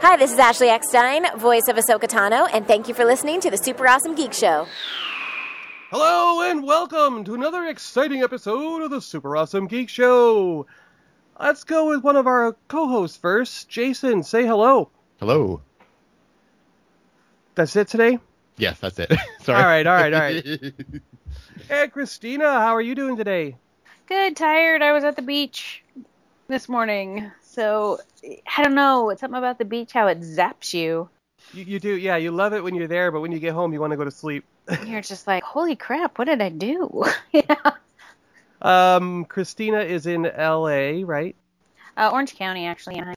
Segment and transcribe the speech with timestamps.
[0.00, 3.50] Hi, this is Ashley Eckstein, voice of Ahsoka Tano, and thank you for listening to
[3.50, 4.66] the Super Awesome Geek Show.
[5.90, 10.66] Hello and welcome to another exciting episode of the Super Awesome Geek Show.
[11.40, 13.68] Let's go with one of our co-hosts first.
[13.68, 14.90] Jason, say hello.
[15.20, 15.60] Hello.
[17.54, 18.18] That's it today?
[18.56, 19.12] Yes, that's it.
[19.40, 19.58] Sorry.
[19.62, 20.74] All right, all right, all right.
[21.68, 23.56] Hey, Christina, how are you doing today?
[24.06, 24.82] Good, tired.
[24.82, 25.82] I was at the beach
[26.48, 27.30] this morning.
[27.54, 29.10] So, I don't know.
[29.10, 31.08] It's something about the beach, how it zaps you.
[31.52, 33.72] You, you do, yeah, you love it when you're there, but when you get home,
[33.72, 34.44] you want to go to sleep.
[34.84, 37.04] You're just like, holy crap, what did I do?
[37.32, 37.72] yeah.
[38.62, 41.36] Um, Christina is in L.A., right?
[41.96, 42.96] Uh, Orange County, actually.
[42.96, 43.14] Anaheim.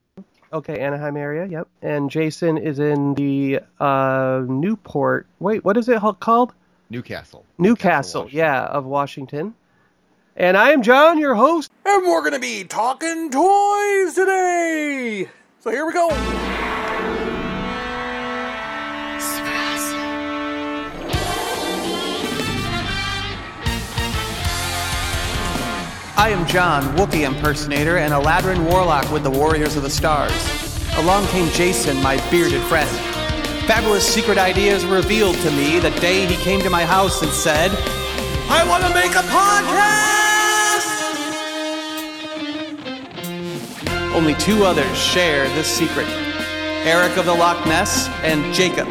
[0.54, 1.68] Okay, Anaheim area, yep.
[1.82, 5.26] And Jason is in the uh, Newport.
[5.40, 6.54] Wait, what is it called?
[6.90, 7.44] Newcastle.
[7.58, 8.38] Newcastle, Washington.
[8.38, 9.54] yeah, of Washington.
[10.40, 11.72] And I am John, your host.
[11.84, 15.28] And we're going to be talking toys today.
[15.62, 16.10] So here we go.
[26.20, 30.32] I am John, Wookiee impersonator and Eladrin warlock with the Warriors of the Stars.
[30.98, 32.88] Along came Jason, my bearded friend.
[33.66, 37.72] Fabulous secret ideas revealed to me the day he came to my house and said,
[38.50, 40.88] I want to make a podcast.
[44.16, 46.08] Only two others share this secret
[46.88, 48.90] Eric of the Loch Ness and Jacob.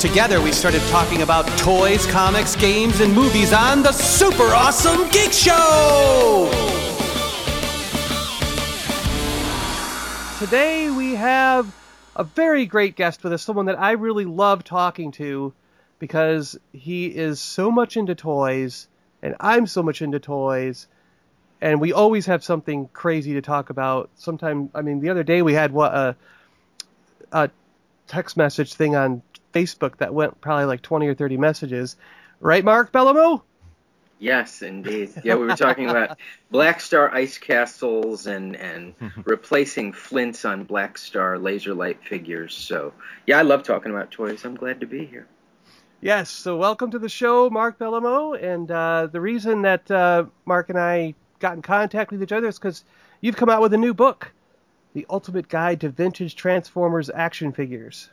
[0.00, 5.30] Together, we started talking about toys, comics, games, and movies on the Super Awesome Geek
[5.30, 6.50] Show!
[10.40, 11.72] Today we have
[12.16, 15.52] a very great guest with us, someone that I really love talking to
[16.00, 18.88] because he is so much into toys
[19.22, 20.88] and I'm so much into toys
[21.60, 24.10] and we always have something crazy to talk about.
[24.16, 26.16] Sometime, I mean, the other day we had what a
[27.32, 27.50] a
[28.08, 29.22] text message thing on
[29.54, 31.96] Facebook that went probably like 20 or 30 messages.
[32.40, 33.42] Right, Mark Bellomo?
[34.18, 35.12] Yes, indeed.
[35.24, 36.18] Yeah, we were talking about
[36.50, 38.94] Black Star ice castles and and
[39.24, 42.54] replacing flints on Black Star laser light figures.
[42.54, 42.92] So
[43.26, 44.44] yeah, I love talking about toys.
[44.44, 45.26] I'm glad to be here.
[46.02, 48.32] Yes, so welcome to the show, Mark Bellomo.
[48.42, 52.48] And uh, the reason that uh, Mark and I got in contact with each other
[52.48, 52.84] is because
[53.20, 54.32] you've come out with a new book,
[54.94, 58.08] The Ultimate Guide to Vintage Transformers Action Figures.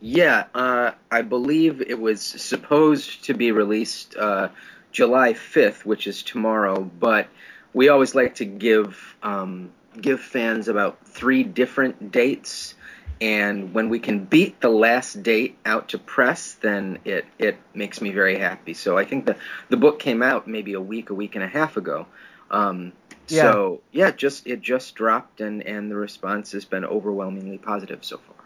[0.00, 4.50] Yeah, uh, I believe it was supposed to be released uh,
[4.92, 6.84] July 5th, which is tomorrow.
[6.84, 7.26] But
[7.72, 12.76] we always like to give um, give fans about three different dates,
[13.20, 18.00] and when we can beat the last date out to press, then it it makes
[18.00, 18.74] me very happy.
[18.74, 19.36] So I think the
[19.68, 22.06] the book came out maybe a week, a week and a half ago.
[22.50, 22.92] Um,
[23.28, 23.42] Yeah.
[23.42, 28.18] So yeah, just it just dropped, and and the response has been overwhelmingly positive so
[28.18, 28.36] far.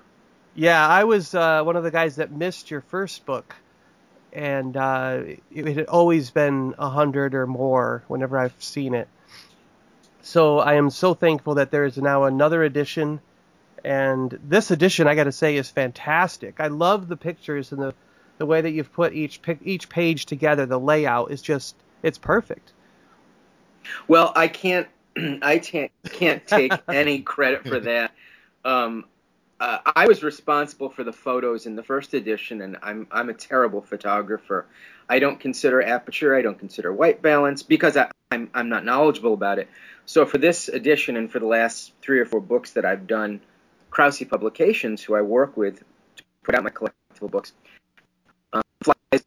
[0.54, 3.54] Yeah, I was uh, one of the guys that missed your first book,
[4.32, 9.08] and uh, it, it had always been a hundred or more whenever I've seen it.
[10.22, 13.20] So I am so thankful that there is now another edition,
[13.84, 16.56] and this edition I got to say is fantastic.
[16.58, 17.94] I love the pictures and the
[18.38, 20.66] the way that you've put each each page together.
[20.66, 22.72] The layout is just it's perfect.
[24.08, 24.88] Well, I can't,
[25.42, 28.12] I can't, can't take any credit for that.
[28.64, 29.04] Um,
[29.60, 33.34] uh, I was responsible for the photos in the first edition, and I'm I'm a
[33.34, 34.66] terrible photographer.
[35.08, 39.34] I don't consider aperture, I don't consider white balance because I, I'm I'm not knowledgeable
[39.34, 39.68] about it.
[40.04, 43.40] So for this edition and for the last three or four books that I've done,
[43.92, 45.84] Krause Publications, who I work with
[46.16, 47.52] to put out my collectible books,
[48.54, 49.22] um, flies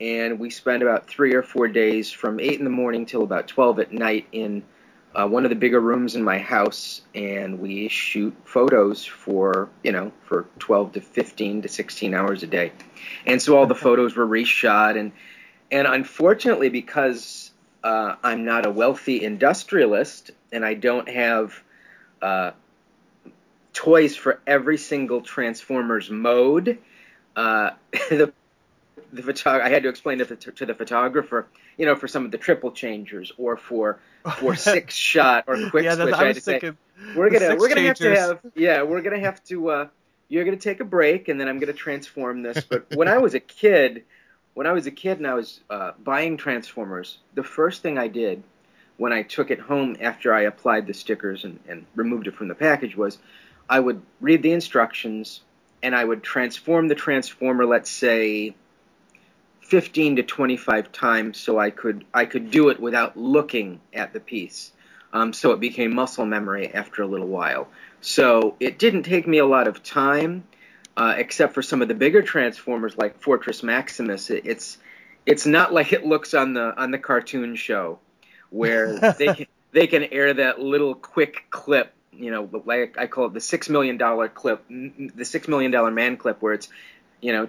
[0.00, 3.48] and we spend about three or four days from eight in the morning till about
[3.48, 4.62] twelve at night in
[5.16, 9.90] uh, one of the bigger rooms in my house, and we shoot photos for you
[9.90, 12.70] know for twelve to fifteen to sixteen hours a day,
[13.26, 15.10] and so all the photos were reshot, and
[15.72, 17.50] and unfortunately because
[17.82, 21.60] uh, I'm not a wealthy industrialist and I don't have
[22.22, 22.52] uh,
[23.72, 26.78] toys for every single Transformers mode.
[27.36, 27.70] Uh,
[28.10, 28.32] the
[29.12, 32.24] the photog- I had to explain to the, to the photographer, you know, for some
[32.24, 33.98] of the triple changers or for
[34.38, 36.14] for Sixshot or quick yeah, switch.
[36.14, 36.72] I I had was to say,
[37.14, 39.88] we're gonna we're gonna have to have yeah we're gonna have to uh,
[40.28, 42.64] you're gonna take a break and then I'm gonna transform this.
[42.64, 44.04] But when I was a kid,
[44.54, 48.08] when I was a kid and I was uh, buying Transformers, the first thing I
[48.08, 48.42] did
[48.96, 52.48] when I took it home after I applied the stickers and, and removed it from
[52.48, 53.18] the package was
[53.68, 55.40] I would read the instructions
[55.82, 58.54] and I would transform the transformer, let's say
[59.62, 64.20] 15 to 25 times so I could I could do it without looking at the
[64.20, 64.72] piece.
[65.12, 67.68] Um, so it became muscle memory after a little while.
[68.00, 70.44] So it didn't take me a lot of time,
[70.96, 74.30] uh, except for some of the bigger transformers like Fortress Maximus.
[74.30, 74.78] It, it's
[75.24, 77.98] it's not like it looks on the on the cartoon show,
[78.52, 81.92] where they can, they can air that little quick clip.
[82.12, 85.90] You know, like I call it the six million dollar clip, the six million dollar
[85.90, 86.68] man clip, where it's
[87.20, 87.48] you know,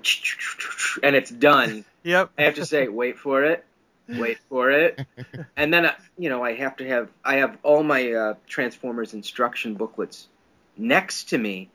[1.04, 1.86] and it's done.
[2.06, 2.32] Yep.
[2.38, 3.64] I have to say, wait for it,
[4.10, 5.08] wait for it,
[5.56, 9.14] and then uh, you know I have to have I have all my uh, Transformers
[9.14, 10.28] instruction booklets
[10.76, 11.70] next to me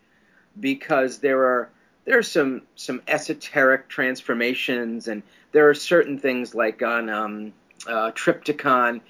[0.61, 1.71] because there are
[2.05, 5.23] there are some some esoteric transformations and
[5.53, 7.53] there are certain things like on um,
[7.87, 9.01] uh, Trypticon,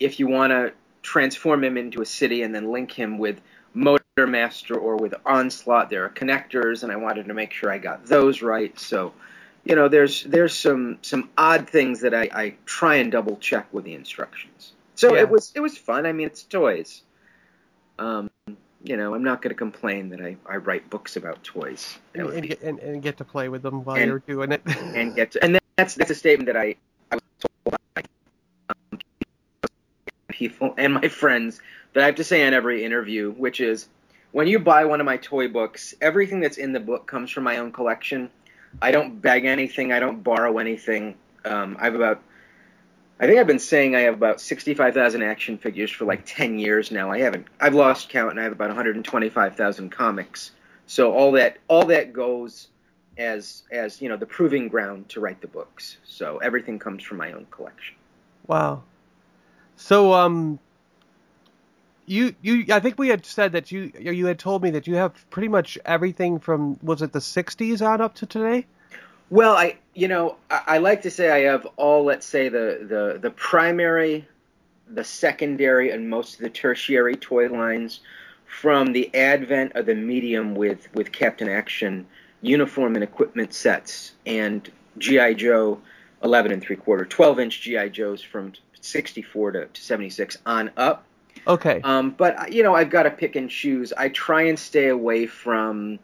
[0.00, 3.40] if you want to transform him into a city and then link him with
[3.74, 7.78] Motor Master or with Onslaught, there are connectors, and I wanted to make sure I
[7.78, 8.78] got those right.
[8.78, 9.12] So,
[9.64, 13.66] you know, there's there's some some odd things that I, I try and double check
[13.72, 14.72] with the instructions.
[14.94, 15.22] So Yeah.
[15.22, 16.06] it was it was fun.
[16.06, 17.02] I mean, it's toys.
[17.98, 18.30] Um,
[18.84, 21.96] you know, I'm not going to complain that I, I write books about toys.
[22.14, 24.62] And, and, be- and, and get to play with them while And- you're doing it.
[24.66, 26.74] and get to, and that's that's a statement that I,
[27.10, 28.02] I was told by
[30.34, 31.60] people and my friends
[31.92, 33.88] that I have to say on every interview, which is
[34.32, 37.44] when you buy one of my toy books, everything that's in the book comes from
[37.44, 38.30] my own collection.
[38.82, 39.92] I don't beg anything.
[39.92, 41.14] I don't borrow anything.
[41.44, 42.20] Um, I have about
[43.20, 46.90] I think I've been saying I have about 65,000 action figures for like 10 years
[46.90, 47.12] now.
[47.12, 50.50] I haven't I've lost count and I have about 125,000 comics.
[50.86, 52.68] So all that all that goes
[53.16, 55.98] as as you know the proving ground to write the books.
[56.04, 57.94] So everything comes from my own collection.
[58.48, 58.82] Wow.
[59.76, 60.58] So um
[62.06, 64.94] you you I think we had said that you you had told me that you
[64.96, 68.66] have pretty much everything from was it the 60s on up to today?
[69.30, 72.86] Well, I you know I, I like to say I have all let's say the
[72.88, 74.28] the the primary,
[74.88, 78.00] the secondary, and most of the tertiary toy lines
[78.46, 82.06] from the advent of the medium with with Captain Action
[82.42, 85.80] uniform and equipment sets and GI Joe
[86.22, 88.52] 11 and three quarter 12 inch GI Joes from
[88.84, 91.04] 64 to, to 76 on up.
[91.46, 91.80] Okay.
[91.82, 93.92] Um, but you know, I've got to pick and choose.
[93.92, 95.98] I try and stay away from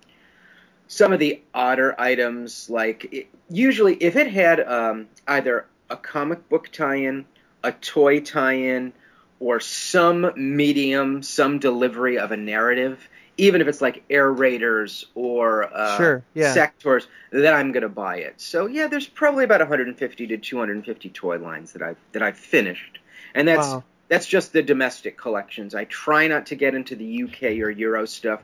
[0.89, 2.69] some of the odder items.
[2.69, 7.25] Like it, usually, if it had um, either a comic book tie-in,
[7.63, 8.93] a toy tie-in,
[9.39, 13.09] or some medium, some delivery of a narrative,
[13.41, 16.55] even if it's like Air Raiders or uh, Sure, yeah.
[16.55, 18.41] Sectaurs, then I'm gonna buy it.
[18.41, 22.99] So yeah, there's probably about 150 to 250 toy lines that I've that I've finished,
[23.35, 23.85] and that's Wow.
[24.09, 25.75] that's just the domestic collections.
[25.75, 28.41] I try not to get into the UK or Euro stuff,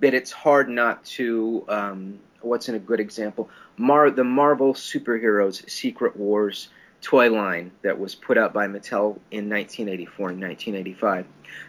[0.00, 1.64] but it's hard not to.
[1.68, 3.50] Um, what's in a good example?
[3.76, 6.68] Mar the Marvel superheroes Secret Wars
[7.00, 11.26] toy line that was put out by Mattel in 1984 and 1985.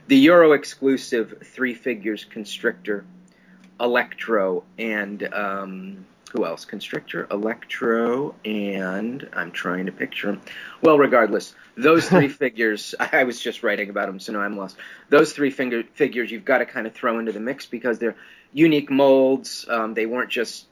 [0.07, 3.05] The Euro exclusive three figures Constrictor,
[3.79, 6.65] Electro, and um, who else?
[6.65, 10.41] Constrictor, Electro, and I'm trying to picture them.
[10.81, 14.77] Well, regardless, those three figures, I was just writing about them, so now I'm lost.
[15.09, 18.15] Those three finger, figures you've got to kind of throw into the mix because they're
[18.53, 19.65] unique molds.
[19.69, 20.67] Um, they weren't just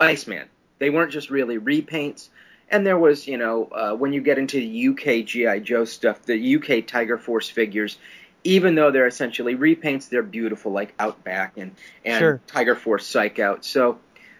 [0.00, 0.48] Iceman.
[0.78, 2.28] They weren't just really repaints.
[2.72, 6.22] And there was, you know, uh, when you get into the UK GI Joe stuff,
[6.22, 7.98] the UK Tiger Force figures,
[8.44, 11.72] even though they're essentially repaints, they're beautiful, like Outback and
[12.04, 12.40] and Sure.
[12.46, 13.64] Tiger Force Psych Out.
[13.66, 13.98] So,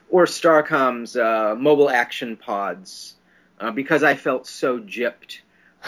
[0.09, 3.15] or Starcom's uh, mobile action pods,
[3.61, 5.41] uh, because I felt so gypped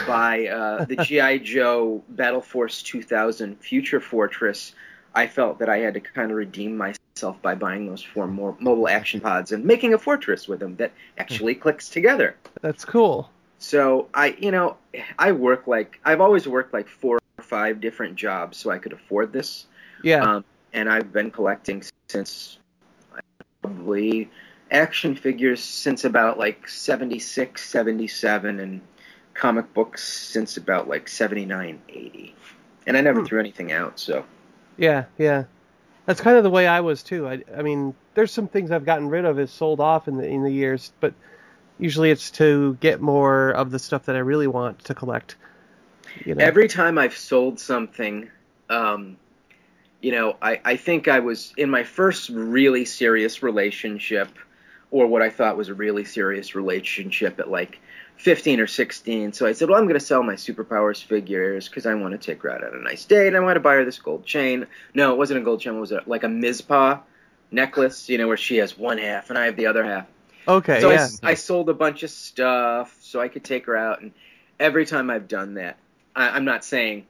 [0.07, 4.73] by uh, the GI Joe Battle Force 2000 Future Fortress.
[5.15, 6.99] I felt that I had to kind of redeem myself
[7.41, 10.91] by buying those four more mobile action pods and making a fortress with them that
[11.17, 12.35] actually clicks together.
[12.61, 13.29] That's cool.
[13.57, 14.75] So I, you know,
[15.17, 18.91] I work like I've always worked like four or five different jobs so I could
[18.91, 19.65] afford this.
[20.03, 20.23] Yeah.
[20.23, 20.43] Um,
[20.73, 22.59] and I've been collecting since
[23.61, 24.29] probably
[24.71, 28.81] action figures since about like 76, 77, and
[29.33, 32.35] comic books since about like 79, 80.
[32.87, 33.25] And I never Hmm.
[33.25, 34.25] threw anything out, so.
[34.77, 35.45] Yeah, yeah.
[36.05, 37.27] That's kind of the way I was too.
[37.27, 40.27] I, I mean, there's some things I've gotten rid of, is sold off in the
[40.27, 41.13] in the years, but
[41.79, 45.35] usually it's to get more of the stuff that I really want to collect.
[46.23, 46.43] You know?
[46.43, 48.29] Every time I've sold something,
[48.69, 49.17] um,
[50.01, 54.29] you know, I, I think I was in my first really serious relationship,
[55.03, 57.79] or what I thought was a really serious relationship at like
[58.17, 59.33] 15 or 16.
[59.33, 62.17] So I said, well, I'm going to sell my superpowers figures because I want to
[62.17, 63.27] take her out on a nice date.
[63.27, 64.67] and I want to buy her this gold chain.
[64.93, 65.75] No, it wasn't a gold chain.
[65.75, 66.99] It was a, like a Mizpah
[67.51, 70.07] necklace, you know, where she has one half and I have the other half.
[70.47, 70.95] okay, So I yeah.
[70.95, 74.11] s- I, sold a bunch of stuff so I could take her out, and
[74.59, 75.77] every time I've done that,
[76.15, 77.07] I, I'm not saying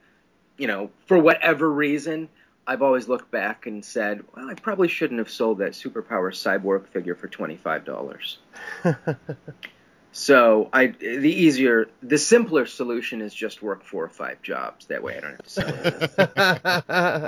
[0.58, 2.30] you know, for whatever reason,
[2.68, 6.88] I've always looked back and said, well, I probably shouldn't have sold that superpower cyborg
[6.88, 8.40] figure for twenty five dollars.
[10.12, 14.88] so I, the easier, the simpler solution is just work four or five jobs.
[14.88, 15.68] That way, I don't have to sell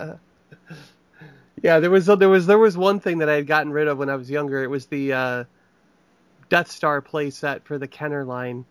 [0.09, 0.19] it.
[1.63, 3.99] yeah, there was there was there was one thing that I had gotten rid of
[3.99, 4.63] when I was younger.
[4.63, 5.43] It was the uh,
[6.49, 8.65] Death Star playset for the Kenner line,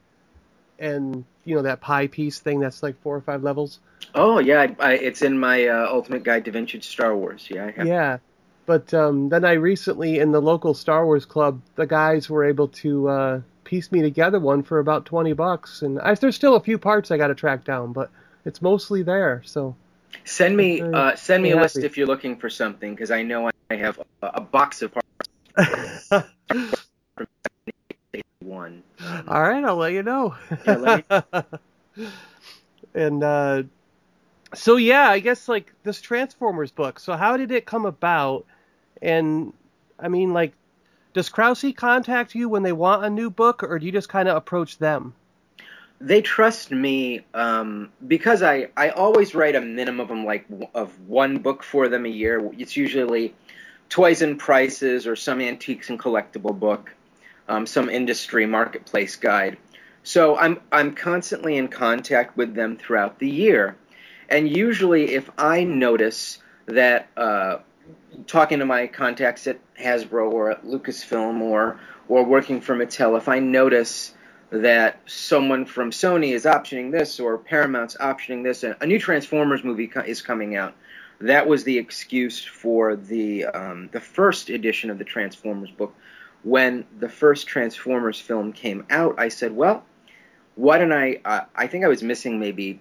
[0.78, 3.80] and you know that pie piece thing that's like four or five levels.
[4.14, 7.48] oh yeah, I, I, it's in my uh, Ultimate Guide to Vintage Star Wars.
[7.50, 7.70] Yeah.
[7.82, 8.18] Yeah,
[8.66, 12.68] but um, then I recently in the local Star Wars club, the guys were able
[12.68, 16.60] to uh, piece me together one for about twenty bucks, and I, there's still a
[16.60, 18.10] few parts I got to track down, but
[18.44, 19.42] it's mostly there.
[19.44, 19.76] So
[20.24, 23.22] Send me Very- uh, send me a list if you're looking for something because I
[23.22, 24.92] know I have a, a box of
[25.58, 26.72] parts.
[28.46, 28.84] One.
[29.28, 30.36] All right, I'll let you know.
[30.64, 31.50] Yeah, let
[32.94, 33.62] and uh,
[34.54, 37.00] so yeah, I guess like this Transformers book.
[37.00, 38.46] So how did it come about?
[39.02, 39.52] And
[39.98, 40.52] I mean, like,
[41.12, 44.28] does Krause contact you when they want a new book, or do you just kind
[44.28, 45.14] of approach them?
[46.00, 51.38] They trust me um, because I, I always write a minimum of like of one
[51.38, 52.48] book for them a year.
[52.56, 53.34] It's usually
[53.88, 56.94] toys and prices or some antiques and collectible book,
[57.48, 59.58] um, some industry marketplace guide.
[60.02, 63.76] So I'm I'm constantly in contact with them throughout the year,
[64.28, 67.58] and usually if I notice that uh,
[68.26, 73.28] talking to my contacts at Hasbro or at Lucasfilm or or working for Mattel, if
[73.28, 74.14] I notice
[74.50, 79.90] that someone from Sony is optioning this or Paramount's optioning this, a new Transformers movie
[80.06, 80.74] is coming out.
[81.20, 85.94] That was the excuse for the um, the first edition of the Transformers book.
[86.46, 89.84] When the first Transformers film came out, I said, "Well,
[90.54, 91.18] why don't I?
[91.24, 92.78] Uh, I think I was missing maybe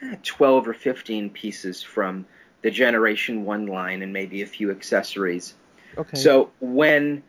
[0.00, 2.24] eh, 12 or 15 pieces from
[2.62, 5.52] the Generation One line and maybe a few accessories."
[5.98, 6.16] Okay.
[6.16, 7.22] So when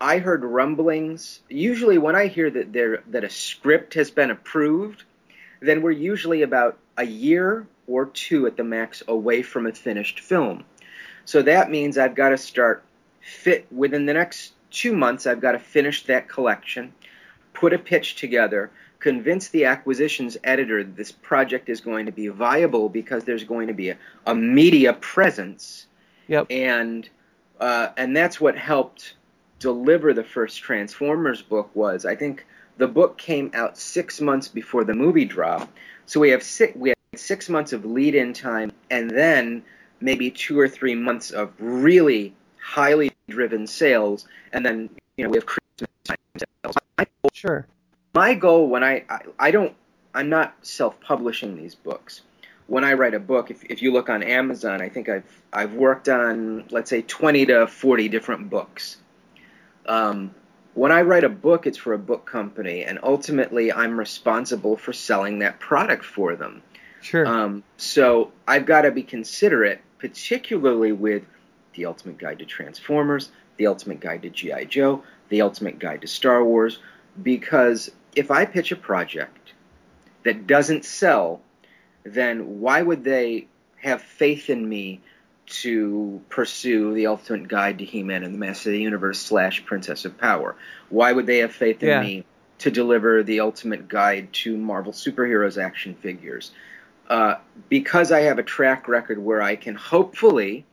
[0.00, 5.02] I heard rumblings, usually when I hear that there that a script has been approved,
[5.60, 10.20] then we're usually about a year or two at the max away from a finished
[10.20, 10.64] film.
[11.26, 12.82] So that means I've got to start
[13.20, 16.92] fit within the next 2 months I've got to finish that collection,
[17.54, 22.28] put a pitch together, convince the acquisitions editor that this project is going to be
[22.28, 23.96] viable because there's going to be a,
[24.26, 25.86] a media presence
[26.28, 26.46] Yep.
[26.50, 27.08] and
[27.58, 29.14] uh, and that's what helped
[29.58, 32.46] deliver the first Transformers book was I think
[32.76, 35.72] the book came out six months before the movie dropped,
[36.06, 39.64] so we have six we had six months of lead in time, and then
[40.00, 42.34] maybe two or three months of really
[42.68, 46.76] highly driven sales, and then you know we have Christmas time sales.
[46.98, 47.66] My goal, Sure.
[48.14, 49.74] my goal when I, I I don't
[50.14, 52.22] I'm not self-publishing these books.
[52.66, 55.72] When I write a book, if, if you look on Amazon, I think I've I've
[55.72, 58.98] worked on let's say 20 to 40 different books.
[59.86, 60.34] Um,
[60.74, 64.92] when I write a book, it's for a book company, and ultimately I'm responsible for
[64.92, 66.62] selling that product for them.
[67.00, 67.26] Sure.
[67.26, 71.22] Um, so I've got to be considerate, particularly with
[71.78, 74.64] the Ultimate Guide to Transformers, the Ultimate Guide to G.I.
[74.64, 76.80] Joe, the Ultimate Guide to Star Wars,
[77.22, 79.52] because if I pitch a project
[80.24, 81.40] that doesn't sell,
[82.04, 85.00] then why would they have faith in me
[85.46, 90.04] to pursue the Ultimate Guide to He-Man and the Master of the Universe slash Princess
[90.04, 90.56] of Power?
[90.90, 92.02] Why would they have faith in Yeah.
[92.02, 92.24] me
[92.58, 96.50] to deliver the Ultimate Guide to Marvel Superheroes action figures?
[97.08, 97.36] Uh,
[97.68, 100.66] because I have a track record where I can hopefully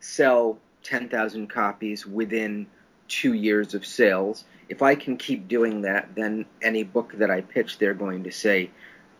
[0.00, 2.66] sell 10,000 copies within
[3.08, 4.44] two years of sales.
[4.68, 8.32] If I can keep doing that, then any book that I pitch, they're going to
[8.32, 8.70] say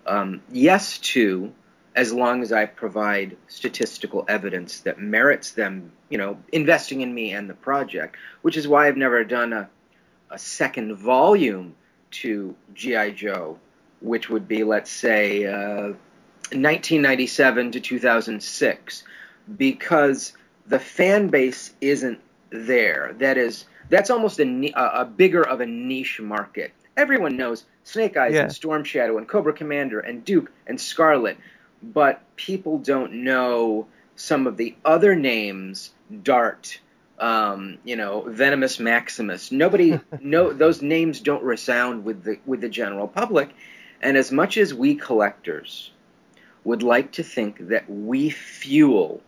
[0.07, 1.53] um, yes to,
[1.95, 7.33] as long as I provide statistical evidence that merits them, you know, investing in me
[7.33, 8.17] and the project.
[8.43, 9.69] Which is why I've never done a,
[10.31, 11.75] a second volume
[12.13, 13.59] to GI Joe,
[14.01, 15.95] which would be, let's say, uh,
[16.53, 19.05] 1997 to 2006,
[19.57, 20.33] because
[20.67, 23.15] the fan base isn't there.
[23.19, 26.73] That is, that's almost a, a, bigger of a niche market.
[26.97, 28.43] Everyone knows Snake Eyes Yeah.
[28.43, 31.39] and Storm Shadow and Cobra Commander and Duke and Scarlet,
[31.83, 33.87] but people don't know
[34.17, 35.93] some of the other names.
[36.23, 36.81] Dart,
[37.19, 39.53] um, you know, Venomous Maximus.
[39.53, 43.51] Nobody, no, those names don't resound with the with the general public.
[44.03, 45.91] And as much as we collectors
[46.65, 49.23] would like to think that we fuel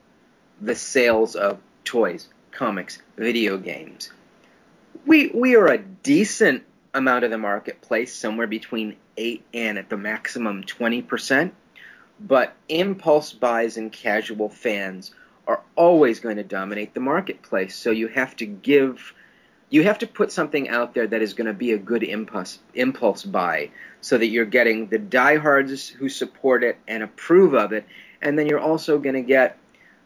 [0.63, 4.13] the sales of toys, comics, video games.
[5.05, 6.63] We we are a decent
[6.95, 11.53] amount of the marketplace, somewhere between eight and at the maximum twenty percent.
[12.21, 15.13] but impulse buys and casual fans
[15.47, 17.75] are always going to dominate the marketplace.
[17.77, 19.13] So you have to give,
[19.71, 22.61] you have to put something out there that is going to be a good impulse
[22.75, 27.85] impulse buy, so that you're getting the diehards who support it and approve of it,
[28.21, 29.59] and then you're also going to get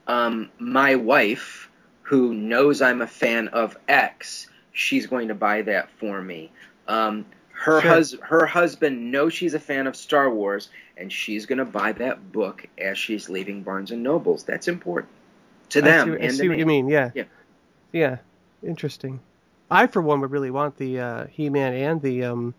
[0.06, 1.70] um, my wife
[2.02, 4.48] who knows I'm a fan of X.
[4.72, 6.50] She's going to buy that for me.
[6.86, 7.90] Um, her Sure.
[7.90, 11.92] hus- her husband knows she's a fan of Star Wars, and she's going to buy
[11.92, 14.44] that book as she's leaving Barnes and Nobles.
[14.44, 15.10] That's important
[15.70, 16.88] to I them see, what- I see what you mean.
[16.88, 17.10] Yeah.
[17.14, 17.24] Yeah.
[17.92, 18.16] Yeah.
[18.62, 19.20] Interesting.
[19.70, 22.54] I, for one, would really want the uh, He-Man and the um.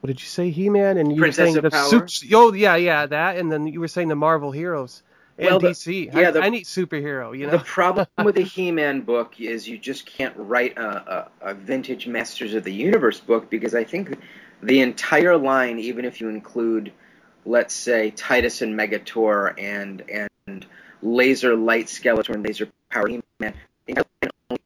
[0.00, 0.96] What did you say, He-Man?
[0.96, 2.08] And you Princess were saying the Power?
[2.08, 3.36] sup- Oh yeah, yeah, that.
[3.36, 5.02] And then you were saying the Marvel heroes
[5.38, 7.36] and Well, the- yeah, I, the- I need superhero.
[7.38, 11.50] You know, The problem with the He-Man book is you just can't write a, a,
[11.50, 14.18] a vintage Masters of the Universe book because I think
[14.62, 16.92] the entire line, even if you include,
[17.46, 20.02] let's say, Tytus and Megator and
[20.46, 20.66] and
[21.02, 23.54] Laser Light Skeletor and Laser Power He-Man, the
[23.90, 24.60] entire line only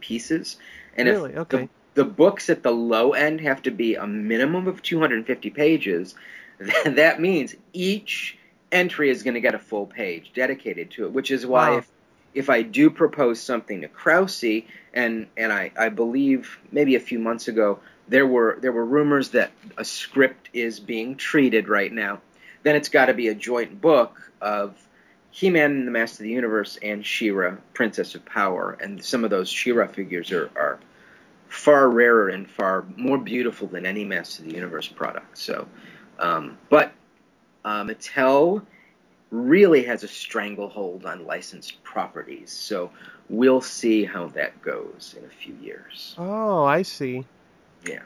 [0.00, 0.56] pieces.
[0.96, 1.32] And Really?
[1.32, 1.68] if Okay.
[1.94, 6.14] the, the books at the low end have to be a minimum of 250 pages,
[6.84, 8.38] that means each
[8.72, 11.78] entry is going to get a full page dedicated to it, which is why Wow.
[11.78, 11.88] if
[12.34, 14.44] if I do propose something to Krause,
[14.94, 19.30] and and I, I believe maybe a few months ago there were there were rumors
[19.30, 22.20] that a script is being treated right now,
[22.62, 24.76] then it's got to be a joint book of
[25.30, 29.30] He-Man and the Master of the Universe and She-Ra, Princess of Power, and some of
[29.30, 30.78] those She-Ra figures are, are
[31.48, 35.36] far rarer and far more beautiful than any Master of the Universe product.
[35.38, 35.66] So,
[36.18, 36.92] um, but
[37.64, 38.64] uh, Mattel
[39.30, 42.50] really has a stranglehold on licensed properties.
[42.50, 42.90] So
[43.28, 46.14] we'll see how that goes in a few years.
[46.18, 47.24] Oh, I see.
[47.84, 48.00] Yeah,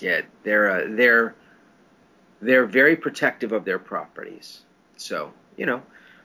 [0.00, 1.34] yeah, they're uh, they're
[2.40, 4.62] they're very protective of their properties.
[4.96, 5.82] So you know,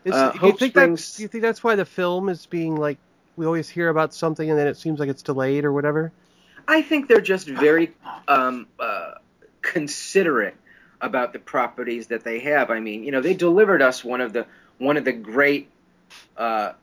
[0.09, 1.15] Uh, do you think Springs- that's?
[1.17, 2.97] Do you think that's why the film is being like?
[3.35, 6.11] We always hear about something and then it seems like it's delayed or whatever.
[6.67, 7.91] I think they're just very
[8.27, 9.02] um, uh,
[9.73, 10.55] considerate
[11.01, 12.69] about the properties that they have.
[12.69, 14.45] I mean, you know, they delivered us one of the
[14.77, 15.69] one of the great
[16.37, 16.73] uh,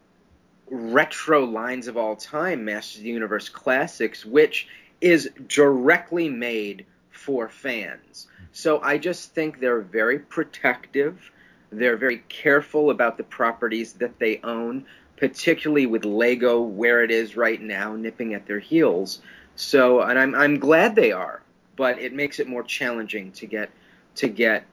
[0.69, 4.69] retro lines of all time, Masters of the Universe Classics, which
[5.01, 8.27] is directly made for fans.
[8.53, 11.31] So I just think they're very protective.
[11.71, 17.37] They're very careful about the properties that they own, particularly with Lego where it is
[17.37, 19.21] right now, nipping at their heels.
[19.57, 21.43] So, and I'm I'm glad they are,
[21.81, 23.71] but it makes it more challenging to get
[24.15, 24.67] to get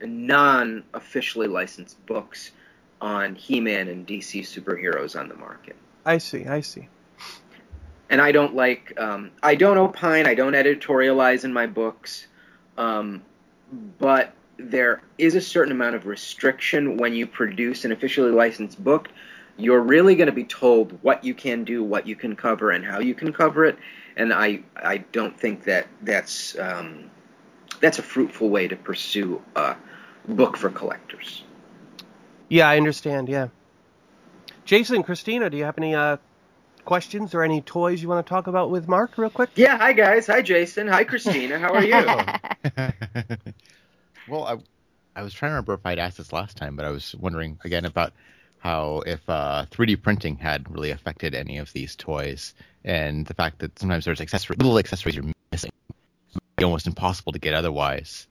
[0.00, 2.52] non-officially licensed books
[3.02, 5.76] on He-Man and DC superheroes on the market.
[6.06, 6.46] I see.
[6.46, 6.88] I see.
[8.08, 12.28] And I don't like um, I don't opine, I don't editorialize in my books,
[12.78, 13.20] um,
[13.98, 19.10] but there is a certain amount of restriction when you produce an officially licensed book.
[19.56, 22.84] You're really going to be told what you can do, what you can cover, and
[22.84, 23.78] how you can cover it.
[24.16, 27.10] And I, I don't think that that's um,
[27.80, 29.76] that's a fruitful way to pursue a
[30.26, 31.42] book for collectors.
[32.48, 33.28] Yeah, I understand.
[33.28, 33.48] Yeah.
[34.64, 36.16] Jason, Christina, do you have any uh,
[36.84, 39.50] questions or any toys you want to talk about with Mark, real quick?
[39.54, 41.92] Yeah, hi guys, hi Jason, hi Christina, how are you?
[44.28, 44.56] well, I,
[45.16, 47.58] I was trying to remember if I'd asked this last time, but I was wondering
[47.64, 48.12] again about
[48.64, 53.58] how if uh, 3D printing had really affected any of these toys, and the fact
[53.58, 55.70] that sometimes there's accessory, little accessories you're missing,
[56.62, 58.26] almost impossible to get otherwise.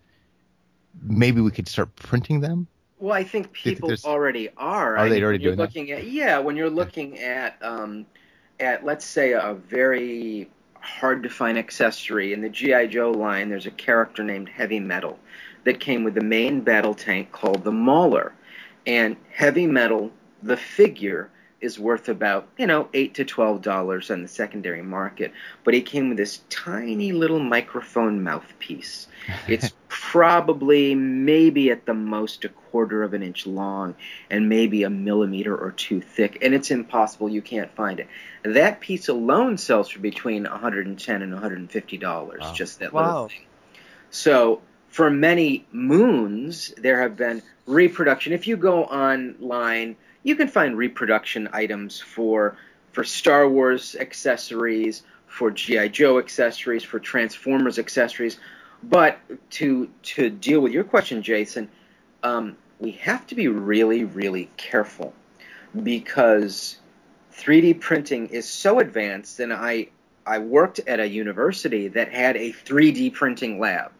[1.02, 2.67] Maybe we could start printing them.
[2.98, 4.96] Well, I think you think people already are.
[4.96, 5.76] Are I they mean, already doing that?
[5.76, 8.06] at yeah, when you're looking at um,
[8.60, 13.67] at let's say a very hard to find accessory in the GI Joe line, there's
[13.67, 15.19] a character named Heavy Metal
[15.63, 18.34] that came with the main battle tank called the Mauler,
[18.86, 20.12] and Heavy Metal,
[20.43, 21.29] the figure
[21.62, 25.32] is worth about you know eight to twelve dollars on the secondary market,
[25.63, 29.08] but it came with this tiny little microphone mouthpiece.
[29.47, 33.95] It's probably maybe at the most a quarter of an inch long
[34.29, 37.29] and maybe a millimeter or two thick, and it's impossible.
[37.29, 38.08] You can't find it.
[38.43, 42.41] That piece alone sells for between 110 and 150 dollars.
[42.41, 42.53] Wow.
[42.53, 43.06] Just that Wow.
[43.06, 43.45] little thing.
[44.10, 48.34] So for many moons, there have been reproduction.
[48.34, 52.57] If you go online, you can find reproduction items for
[52.91, 58.38] for Star Wars accessories, for GI Joe accessories, for Transformers accessories.
[58.83, 59.19] But
[59.51, 61.69] to to deal with your question, Jason,
[62.23, 65.13] um, we have to be really, really careful
[65.83, 66.77] because
[67.33, 69.88] 3D printing is so advanced, and I
[70.25, 73.91] I worked at a university that had a 3D printing lab.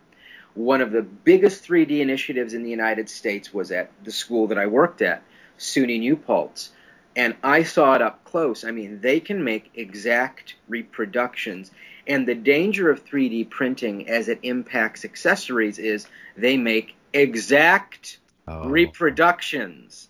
[0.56, 4.58] one of the biggest 3D initiatives in the United States was at the school that
[4.58, 5.24] I worked at,
[5.64, 6.72] SUNY New Paltz.
[7.16, 8.64] And I saw it up close.
[8.64, 11.72] I mean, they can make exact reproductions.
[12.08, 18.68] And the danger of 3D printing as it impacts accessories is they make exact Oh.
[18.68, 20.10] reproductions.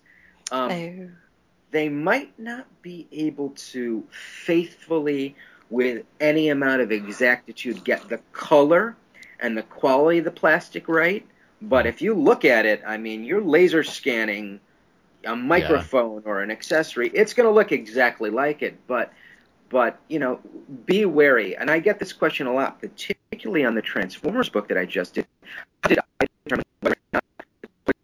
[0.50, 1.08] Um, Oh.
[1.70, 5.36] they might not be able to faithfully,
[5.70, 8.96] with any amount of exactitude, get the color
[9.40, 11.24] and the quality of the plastic right.
[11.62, 14.60] But if you look at it, I mean, you're laser scanning
[15.24, 17.10] a microphone or an accessory.
[17.14, 19.12] It's going to look exactly like it, but
[19.68, 20.40] but you know,
[20.86, 21.56] be wary.
[21.56, 25.14] And I get this question a lot, particularly on the Transformers book that I just
[25.14, 25.26] did.
[25.82, 27.20] How did I determine whether or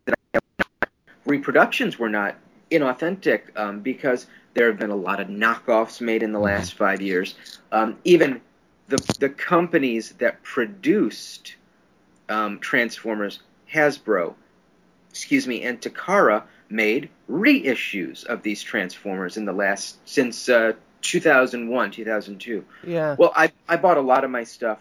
[0.02, 0.90] not
[1.26, 2.36] reproductions were not
[2.70, 7.00] inauthentic um, because there have been a lot of knockoffs made in the last five
[7.00, 7.34] years.
[7.72, 8.40] Um, even
[8.88, 11.56] the the companies that produced
[12.28, 13.40] um, Transformers,
[13.72, 14.34] Hasbro,
[15.10, 21.90] excuse me, and Takara made reissues of these Transformers in the last since uh, 2001,
[21.90, 22.64] 2002.
[22.86, 23.16] Yeah.
[23.18, 24.78] Well, I I bought a lot of my stuff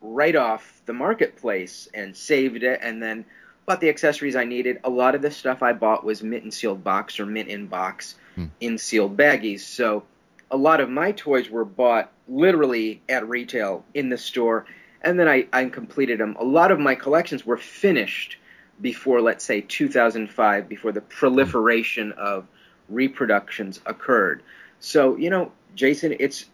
[0.00, 3.24] right off the marketplace and saved it, and then
[3.66, 4.78] bought the accessories I needed.
[4.84, 7.66] A lot of the stuff I bought was mint and sealed box or mint in
[7.66, 8.46] box Hmm.
[8.60, 9.60] in sealed baggies.
[9.60, 10.04] So
[10.50, 14.64] a lot of my toys were bought literally at retail in the store,
[15.02, 16.36] and then I, I completed them.
[16.38, 18.37] A lot of my collections were finished
[18.80, 22.46] before, let's say, 2005, before the proliferation of
[22.88, 24.42] reproductions occurred.
[24.80, 26.46] So, you know, Jason, it's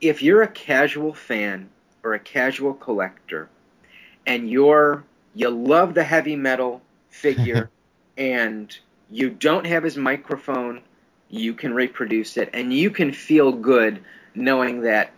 [0.00, 1.68] if you're a casual fan
[2.02, 3.48] or a casual collector
[4.26, 5.04] and you're
[5.34, 7.70] you love the heavy metal figure
[8.16, 8.76] and
[9.10, 10.82] you don't have his microphone,
[11.28, 14.02] you can reproduce it and you can feel good
[14.34, 15.12] knowing that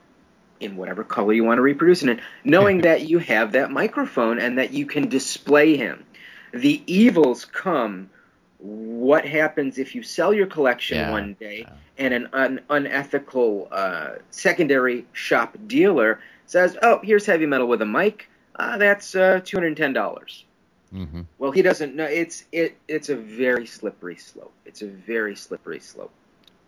[0.61, 4.39] in whatever color you want to reproduce it in, knowing that you have that microphone
[4.39, 6.05] and that you can display him.
[6.53, 8.11] The evils come
[8.59, 11.75] what happens if you sell your collection Yeah, one day yeah.
[11.97, 17.87] and an un- unethical uh, secondary shop dealer says, "Oh, here's heavy metal with a
[17.87, 18.29] mic.
[18.57, 20.45] Uh, that's uh, two hundred ten dollars."
[20.91, 22.05] hmm Well, he doesn't know.
[22.05, 22.77] It's it.
[22.87, 24.53] It's a very slippery slope.
[24.67, 26.13] It's a very slippery slope.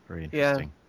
[0.09, 0.69] Very interesting.
[0.69, 0.82] Yeah,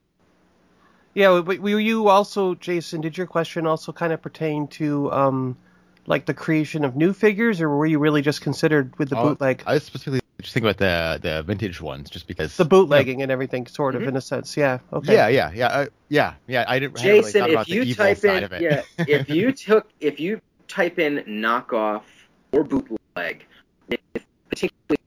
[1.16, 3.02] but were you also, Jason?
[3.02, 5.58] Did your question also kind of pertain to um,
[6.08, 9.30] like the creation of new figures, or were you really just considered with the Oh,
[9.30, 13.22] bootleg, I was specifically just think about the the vintage ones, just because the bootlegging
[13.22, 14.08] and everything, sort of Mhm.
[14.10, 14.58] in a sense?
[14.58, 14.80] Yeah.
[14.92, 15.14] Okay.
[15.14, 16.66] Yeah, yeah, yeah, uh, yeah, yeah.
[16.68, 17.00] I didn't.
[17.00, 20.40] I really Jason, if about the you type in, yeah, if you took, if you
[20.68, 22.04] type in knockoff
[22.52, 23.46] or bootleg,
[24.50, 24.98] particularly,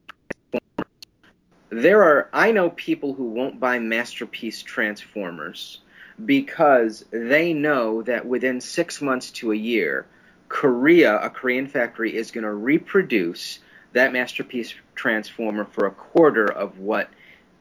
[1.71, 2.31] there are.
[2.33, 5.81] I know people who won't buy masterpiece transformers
[6.25, 10.07] because they know that within six months to a year,
[10.49, 13.59] Korea, a Korean factory, is going to reproduce
[13.93, 17.11] that masterpiece transformer for a quarter of what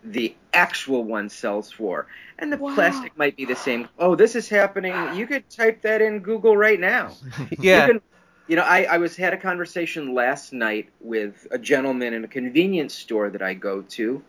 [0.04, 2.08] the actual one sells for.
[2.38, 2.76] And the Wow.
[2.76, 3.90] plastic might be the same.
[3.98, 5.16] Oh, this is happening.
[5.16, 7.18] You could type that in Google right now.
[7.60, 7.88] Yeah.
[7.88, 8.02] You, can,
[8.48, 12.28] you know, I, I was had a conversation last night with a gentleman in a
[12.28, 14.24] convenience store that I go to.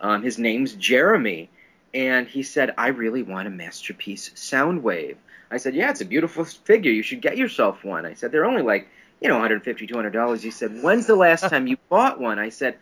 [0.00, 1.48] Um, his name's Jeremy,
[1.94, 5.16] and he said, "I really want a masterpiece Soundwave."
[5.50, 6.90] I said, "Yeah, it's a beautiful figure.
[6.90, 8.88] You should get yourself one." I said, "They're only like,
[9.20, 12.48] you know, 150 200 dollars." He said, "When's the last time you bought one?" I
[12.48, 12.76] said,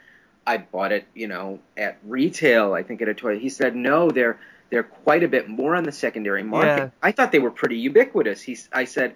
[0.46, 2.74] "I bought it, you know, at retail.
[2.74, 4.38] I think at a toy." He said, "No, they're
[4.70, 6.90] they're quite a bit more on the secondary market." Yeah.
[7.02, 8.40] I thought they were pretty ubiquitous.
[8.42, 9.14] He, I said,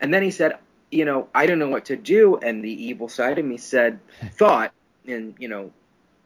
[0.00, 0.58] and then he said,
[0.90, 4.00] "You know, I don't know what to do." And the evil side of me said,
[4.32, 4.72] thought,
[5.04, 5.72] in you know,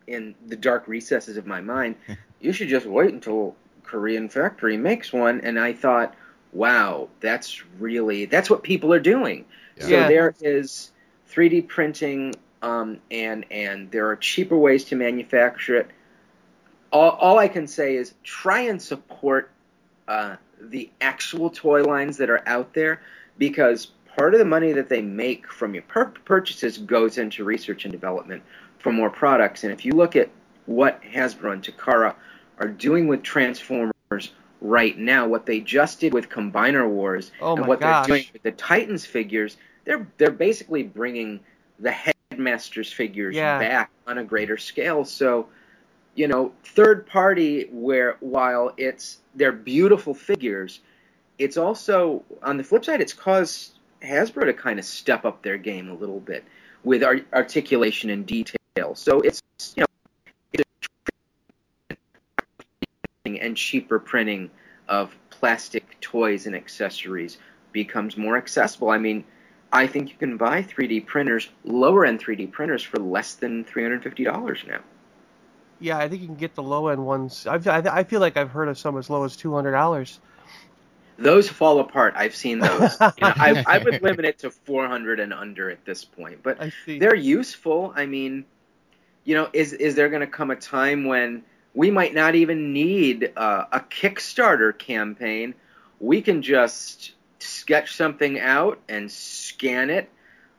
[0.07, 1.97] in the dark recesses of my mind,
[2.41, 5.41] you should just wait until Korean factory makes one.
[5.41, 6.15] And I thought,
[6.53, 9.45] wow, that's really that's what people are doing.
[9.79, 10.09] So Yeah.
[10.09, 10.93] there is
[11.31, 15.91] 3D printing, um, and and there are cheaper ways to manufacture it.
[16.91, 19.51] All, all I can say is try and support
[20.09, 23.03] uh, the actual toy lines that are out there
[23.37, 27.85] because part of the money that they make from your pur- purchases goes into research
[27.85, 28.43] and development
[28.79, 29.65] for more products.
[29.65, 30.31] And if you look at
[30.69, 32.15] what Hasbro and Takara
[32.59, 37.67] are doing with Transformers right now, what they just did with Combiner Wars, Oh and
[37.67, 38.07] what gosh.
[38.07, 41.41] they're doing with the Titans figures, they're they're basically bringing
[41.81, 41.95] the
[42.31, 43.59] Headmasters figures Yeah.
[43.59, 45.05] back on a greater scale.
[45.05, 45.49] So,
[46.15, 50.81] you know, third party where while it's they're beautiful figures,
[51.39, 55.57] it's also on the flip side, it's caused Hasbro to kind of step up their
[55.57, 56.45] game a little bit
[56.85, 58.59] with ar- articulation and detail.
[58.95, 59.41] So it's
[63.41, 64.51] and cheaper printing
[64.89, 67.39] of plastic toys and accessories
[67.73, 68.91] becomes more accessible.
[68.91, 69.25] I mean,
[69.73, 74.67] I think you can buy 3D printers, lower end 3D printers, for less than $350
[74.67, 74.81] now.
[75.81, 77.47] Yeah, I think you can get the low end ones.
[77.47, 80.19] I've, I, I feel like I've heard of some as low as two hundred dollars.
[81.19, 82.15] Those fall apart.
[82.17, 82.71] I've seen those.
[82.81, 86.59] You know, I, I would limit it to 400 and under at this point, but
[86.87, 87.93] they're useful.
[87.95, 88.45] I mean,
[89.25, 92.73] you know, is is there going to come a time when we might not even
[92.73, 95.55] need uh, a Kickstarter campaign?
[96.01, 100.09] We can just sketch something out and scan it,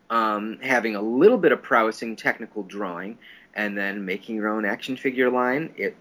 [0.09, 3.17] um, having a little bit of prowess in technical drawing,
[3.53, 5.73] and then making your own action figure line.
[5.77, 5.95] It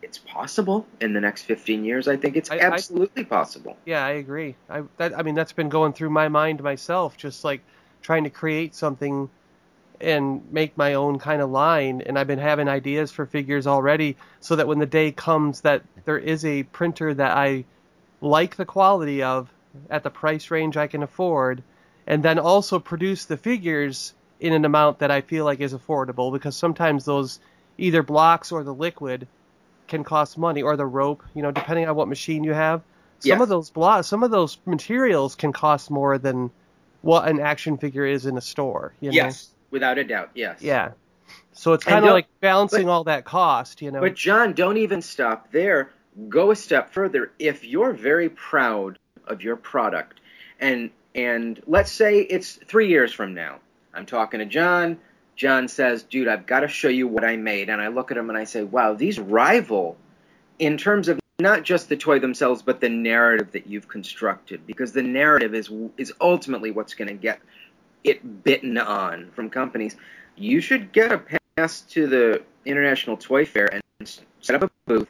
[0.00, 2.06] it's possible in the next 15 years.
[2.06, 3.76] I think it's I- I- absolutely possible.
[3.84, 4.54] Yeah, I agree.
[4.70, 7.60] I that I mean that's been going through my mind myself, just like
[8.02, 9.28] trying to create something
[10.00, 12.02] and make my own kind of line.
[12.06, 15.82] And I've been having ideas for figures already, so that when the day comes that
[16.04, 17.64] there is a printer that I
[18.20, 19.52] like the quality of
[19.90, 21.62] at the price range I can afford,
[22.06, 26.32] and then also produce the figures in an amount that I feel like is affordable,
[26.32, 27.40] because sometimes those
[27.76, 29.26] either blocks or the liquid
[29.88, 32.82] can cost money or the rope, you know, depending on what machine you have.
[33.20, 36.50] Some of those blocks, some of those materials can cost more than
[37.02, 38.94] what an action figure is in a store.
[39.00, 39.16] You know?
[39.16, 40.30] Yes, without a doubt.
[40.34, 40.60] Yes.
[40.60, 40.92] Yeah.
[41.52, 44.00] So it's kind of like balancing but- all that cost, you know.
[44.00, 45.90] But John, don't even stop there.
[46.28, 47.32] Go a step further.
[47.38, 50.20] If you're very proud of your product,
[50.60, 53.58] and and let's say it's three years from now,
[53.94, 54.98] I'm talking to John.
[55.36, 58.16] John says, "Dude, I've got to show you what I made." And I look at
[58.16, 59.96] him and I say, "Wow, these rival
[60.58, 64.92] in terms of not just the toy themselves, but the narrative that you've constructed, because
[64.92, 67.40] the narrative is is ultimately what's going to get
[68.04, 69.96] it bitten on from companies.
[70.36, 71.18] You should get a
[71.56, 73.82] pass to the International Toy Fair and
[74.40, 75.08] set up a booth,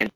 [0.00, 0.10] and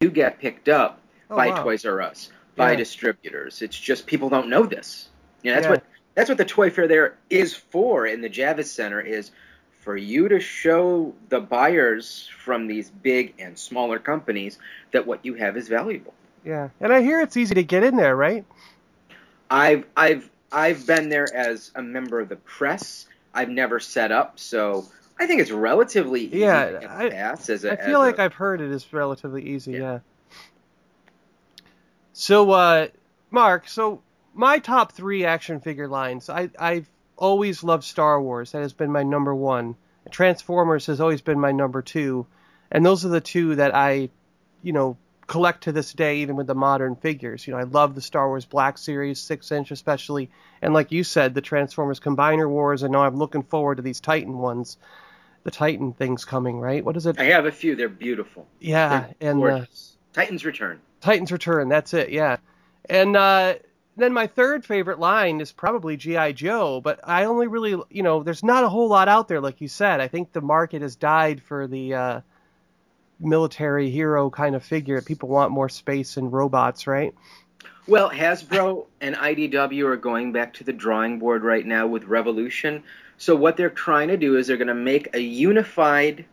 [0.00, 1.62] you get picked up Oh, by wow.
[1.62, 2.78] Toys R Us, by Yeah.
[2.78, 3.62] distributors.
[3.62, 5.08] It's just people don't know this.
[5.42, 5.70] You know, that's Yeah.
[5.70, 5.84] what
[6.16, 9.30] that's what the toy fair there is for in the Javits Center is
[9.70, 14.58] for you to show the buyers from these big and smaller companies
[14.90, 16.12] that what you have is valuable.
[16.44, 16.70] Yeah.
[16.80, 18.44] And I hear it's easy to get in there, right?
[19.50, 23.06] I've I've I've been there as a member of the press.
[23.34, 24.86] I've never set up, so
[25.18, 28.70] I think it's relatively easy Yeah, I- as a I feel like I've heard it
[28.70, 29.78] is relatively easy, Yeah.
[29.78, 29.98] yeah.
[32.12, 32.88] So, uh,
[33.30, 34.02] Mark, so
[34.34, 38.52] my top three action figure lines, I, I've always loved Star Wars.
[38.52, 39.76] That has been my number one.
[40.10, 42.26] Transformers has always been my number two.
[42.70, 44.10] And those are the two that I,
[44.62, 44.96] you know,
[45.30, 47.46] collect to this day, even with the modern figures.
[47.46, 50.28] You know, I love the Star Wars Black Series, six inch especially.
[50.60, 52.82] And like you said, the Transformers Combiner Wars.
[52.82, 54.76] And now I'm looking forward to these Titan ones.
[55.44, 56.84] The Titan thing's coming, right?
[56.84, 57.20] What is it?
[57.20, 57.76] I have a few.
[57.76, 58.48] They're beautiful.
[58.58, 59.66] Yeah, They're and uh.
[60.12, 60.80] Titans Return.
[61.00, 61.68] Titans Return.
[61.68, 62.10] That's it.
[62.10, 62.38] Yeah,
[62.88, 63.54] and uh,
[63.96, 68.24] then my third favorite line is probably GI Joe, but I only really, you know,
[68.24, 70.00] there's not a whole lot out there, like you said.
[70.00, 72.20] I think the market has died for the uh,
[73.20, 75.00] military hero kind of figure.
[75.02, 77.14] People want more space and robots, right?
[77.86, 82.82] Well, Hasbro and IDW are going back to the drawing board right now with Revolution.
[83.16, 86.24] So what they're trying to do is they're going to make a unified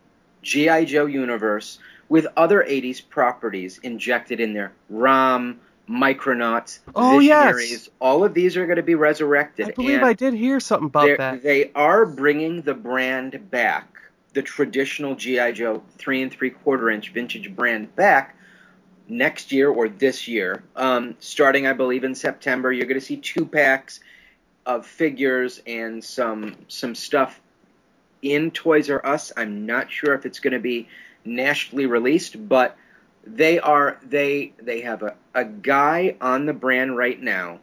[0.42, 4.72] GI Joe universe with other 80s properties injected in there.
[4.90, 7.90] Rom, Micronauts, Oh, yes.
[8.00, 9.70] All of these are going to be resurrected.
[9.70, 11.44] I believe and I did hear something about that.
[11.44, 13.97] They are bringing the brand back,
[14.34, 18.36] the traditional GI Joe three and three quarter inch vintage brand back
[19.08, 20.64] next year or this year.
[20.76, 24.00] Um, starting, I believe, in September, you're going to see two packs
[24.66, 27.40] of figures and some some stuff
[28.22, 29.32] in Toys R Us.
[29.38, 30.88] I'm not sure if it's going to be
[31.24, 32.78] nationally released, but
[33.26, 37.60] they are they they have a, a guy on the brand right now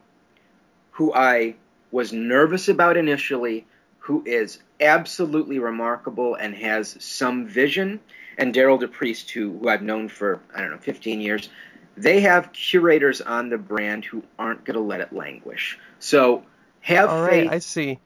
[0.92, 1.56] who I
[1.90, 3.66] was nervous about initially,
[4.04, 8.00] who is absolutely remarkable and has some vision,
[8.38, 11.48] and Derryl DePriest, who, who I've known for, I don't know, 15 years,
[11.96, 15.78] they have curators on the brand who aren't going to let it languish.
[16.00, 16.44] So
[16.80, 17.46] have All faith.
[17.46, 18.00] right, I see.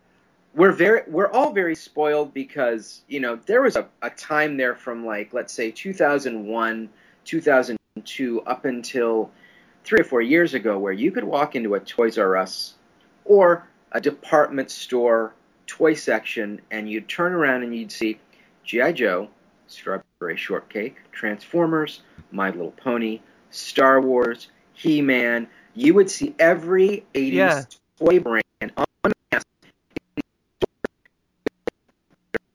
[0.54, 4.74] we're very we're all very spoiled because you know there was a, a time there
[4.76, 6.90] from like let's say 2001
[7.24, 9.30] 2002 up until
[9.84, 12.74] three or four years ago where you could walk into a toys r us
[13.24, 15.34] or a department store
[15.68, 18.18] toy section and you'd turn around and you'd see
[18.64, 19.28] gi joe
[19.68, 22.00] strawberry shortcake transformers
[22.32, 25.48] my little pony star wars he-man.
[25.74, 27.64] You would see every 80s Yeah.
[27.98, 28.72] toy brand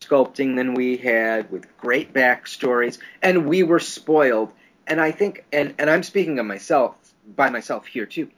[0.02, 0.56] sculpting.
[0.56, 4.54] Than we had with great backstories and we were spoiled.
[4.88, 6.96] And i think and, and i'm speaking of myself
[7.36, 8.30] by myself here too.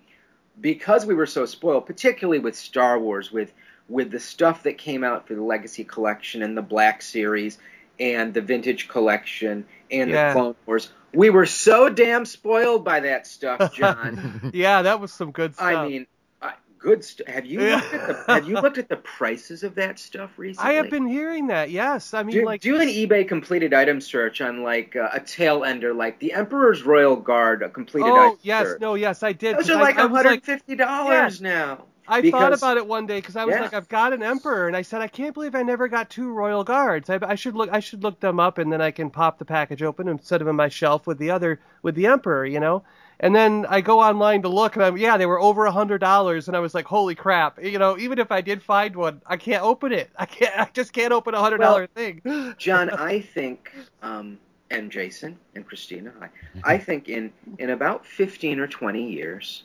[0.60, 3.52] Because we were so spoiled, particularly with Star Wars, with
[3.90, 7.58] with the stuff that came out for the Legacy Collection and the Black Series
[8.00, 10.30] and the Vintage Collection and Yeah.
[10.30, 14.50] the Clone Wars, we were so damn spoiled by that stuff, John.
[14.54, 15.66] Yeah, that was some good stuff.
[15.68, 16.08] I mean,
[16.42, 17.28] uh, good stuff.
[17.28, 17.76] Have you Yeah.
[17.76, 20.72] looked at the Have you looked at the prices of that stuff recently?
[20.72, 21.70] I have been hearing that.
[21.72, 25.20] Yes, I mean, do, like do an eBay completed item search on like uh, a
[25.22, 28.18] tail ender, like the Emperor's Royal Guard, a completed item.
[28.34, 28.82] oh yes, search.
[28.82, 29.58] no, yes, I did.
[29.58, 31.86] Those are I- like I was like- $150 now.
[32.08, 33.62] I thought about it one day because I was Yeah.
[33.62, 36.32] like, I've got an emperor, and I said, I can't believe I never got two
[36.32, 37.10] royal guards.
[37.10, 39.46] I, I should look, I should look them up, and then I can pop the
[39.46, 42.60] package open and set them in my shelf with the other, with the emperor, you
[42.60, 42.84] know.
[43.20, 46.00] And then I go online to look, and I'm, yeah, they were over a hundred
[46.00, 47.98] dollars, and I was like, holy crap, you know.
[47.98, 50.10] Even if I did find one, I can't open it.
[50.18, 52.22] I can't, I just can't open a hundred dollar thing.
[52.58, 54.38] John, I think, um,
[54.70, 59.64] and Jason and Christina, I, I think in in about 15 or 20 years,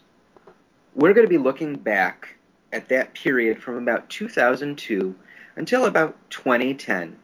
[0.94, 2.36] we're going to be looking back
[2.72, 5.14] at that period from about 2002
[5.56, 7.16] until about 2010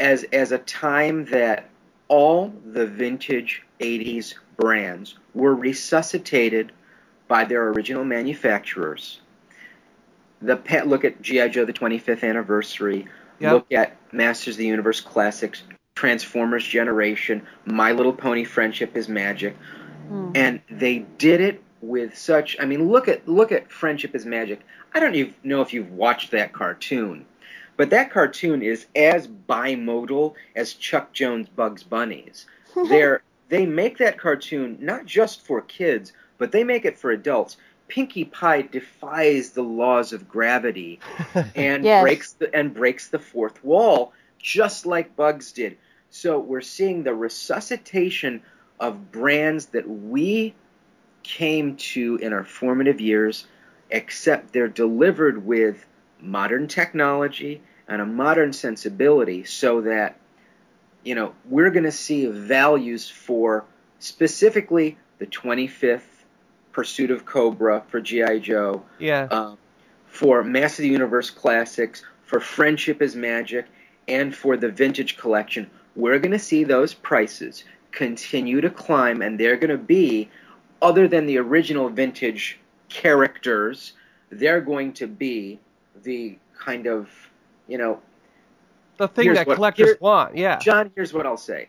[0.00, 1.68] as as a time that
[2.08, 6.72] all the vintage 80s brands were resuscitated
[7.28, 9.20] by their original manufacturers.
[10.42, 13.06] The pa- look at GI Joe the 25th anniversary.
[13.38, 13.52] Yep.
[13.52, 15.62] Look at Masters of the Universe classics,
[15.94, 19.56] Transformers Generation, My Little Pony Friendship is Magic,
[20.08, 20.32] hmm.
[20.34, 22.56] and they did it with such.
[22.60, 24.60] I mean, look at look at Friendship is Magic.
[24.94, 27.26] I don't even know if you've watched that cartoon,
[27.76, 32.46] but that cartoon is as bimodal as Chuck Jones' Bugs Bunnies.
[32.88, 37.56] They're they make that cartoon not just for kids, but they make it for adults.
[37.88, 40.98] Pinkie Pie defies the laws of gravity
[41.54, 42.02] and Yes.
[42.02, 45.76] breaks the and breaks the fourth wall just like Bugs did.
[46.10, 48.42] So we're seeing the resuscitation
[48.80, 50.54] of brands that we
[51.22, 53.46] came to in our formative years,
[53.90, 55.84] except they're delivered with
[56.20, 60.16] modern technology and a modern sensibility so that
[61.04, 63.64] you know we're going to see values for
[63.98, 66.00] specifically the 25th
[66.72, 68.82] pursuit of cobra for gi joe.
[68.98, 69.58] Yeah, um,
[70.06, 73.66] for Master of the Universe Classics, for Friendship is Magic,
[74.06, 79.38] and for the Vintage Collection, we're going to see those prices continue to climb, and
[79.38, 80.30] they're going to be,
[80.82, 82.58] other than the original vintage
[82.90, 83.94] characters,
[84.30, 85.58] they're going to be
[86.02, 87.08] the kind of,
[87.68, 88.00] you know,
[88.98, 90.36] the thing that what- collectors here- want.
[90.36, 91.68] Yeah, John, here's what I'll say.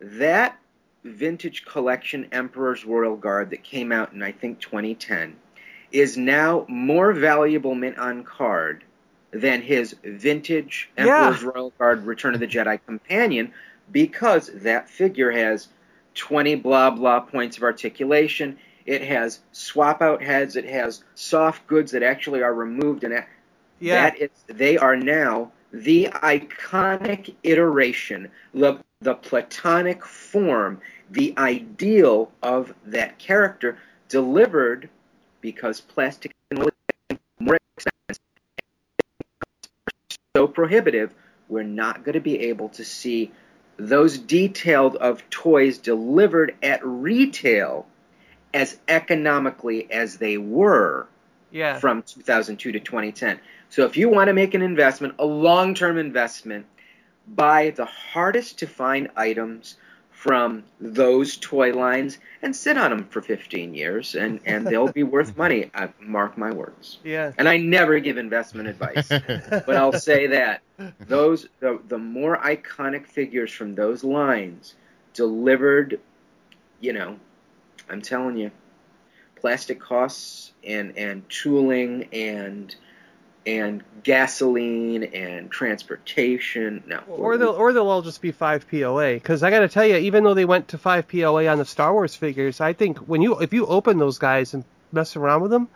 [0.00, 0.56] That
[1.04, 5.34] vintage collection Emperor's Royal Guard that came out in I think 2010
[5.92, 8.84] is now more valuable mint on card
[9.32, 11.26] than his vintage Yeah.
[11.28, 13.52] Emperor's Royal Guard Return of the Jedi Companion
[13.90, 15.68] because that figure has
[16.14, 18.58] 20 blah blah points of articulation.
[18.86, 20.56] It has swap out heads.
[20.56, 23.24] It has soft goods that actually are removed and
[23.80, 24.10] yeah.
[24.10, 32.74] that is, they are now the iconic iteration, the, the platonic form, the ideal of
[32.86, 34.88] that character delivered
[35.40, 36.58] because plastic is
[37.38, 38.22] more expensive,
[40.36, 41.14] so prohibitive,
[41.48, 43.32] we're not going to be able to see
[43.88, 47.86] those detailed of toys delivered at retail
[48.52, 51.06] as economically as they were
[51.50, 51.78] yeah.
[51.78, 53.40] from 2002 to 2010.
[53.70, 56.66] So if you want to make an investment, a long-term investment,
[57.26, 59.76] buy the hardest to find items
[60.20, 65.02] from those toy lines and sit on them for 15 years and, and they'll be
[65.16, 65.70] worth money.
[65.72, 66.98] I mark my words.
[67.02, 67.32] yeah.
[67.38, 70.60] And I never give investment advice, but I'll say that
[70.98, 74.74] those the, the more iconic figures from those lines
[75.14, 75.98] delivered,
[76.80, 77.18] you know,
[77.88, 78.50] I'm telling you,
[79.36, 82.76] plastic costs and and tooling and
[83.46, 86.82] and gasoline and transportation.
[86.86, 89.14] No, Or they'll or they'll all just be five POA.
[89.14, 91.64] Because I got to tell you, even though they went to five POA on the
[91.64, 95.42] Star Wars figures, I think when you if you open those guys and mess around
[95.42, 95.68] with them,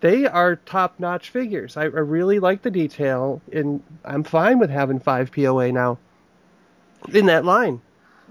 [0.00, 1.76] they are top notch figures.
[1.76, 5.98] I, I really like the detail, and I'm fine with having five POA now
[7.12, 7.80] in that line.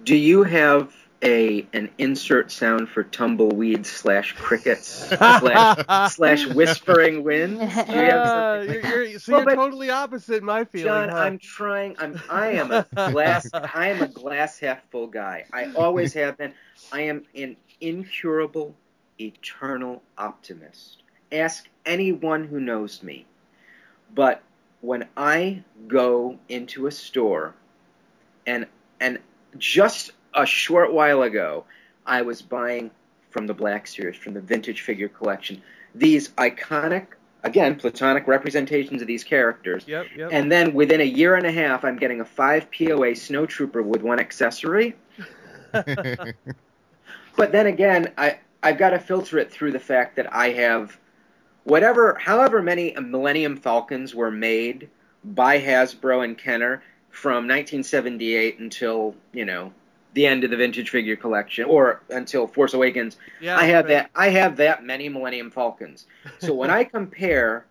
[0.04, 0.94] Do you have
[1.26, 7.60] a an insert sound for tumbleweeds slash crickets slash, slash whispering wind.
[7.60, 10.86] Do Uh, you're, you're, so Well, you're totally opposite my feeling.
[10.86, 11.18] John, huh?
[11.18, 11.96] I'm trying.
[12.00, 12.22] I'm.
[12.30, 13.50] I am a glass.
[13.54, 15.46] I am a glass half full guy.
[15.52, 16.54] I always have been.
[16.92, 18.76] I am an incurable,
[19.20, 21.04] eternal optimist.
[21.32, 23.26] Ask anyone who knows me.
[24.14, 24.42] But
[24.82, 27.56] when I go into a store,
[28.46, 28.68] and
[29.00, 29.20] and
[29.58, 31.66] just a short while ago,
[32.06, 32.92] I was buying
[33.32, 35.62] from the Black Series, from the vintage figure collection.
[35.94, 37.08] These iconic,
[37.44, 39.84] again, platonic representations of these characters.
[39.88, 40.30] Yep, yep.
[40.32, 43.82] And then within a year and a half, I'm getting a five POA snow trooper
[43.82, 44.96] with one accessory.
[47.36, 50.98] But then again, I I've got to filter it through the fact that I have
[51.64, 54.90] whatever, however many Millennium Falcons were made
[55.24, 59.74] by Hasbro and Kenner from 1978 until you know
[60.16, 63.18] the end of the vintage figure collection or until Force Awakens.
[63.40, 63.92] yeah, I have right.
[63.92, 64.12] that.
[64.16, 66.08] I have that many Millennium Falcons.
[66.40, 67.66] So when I compare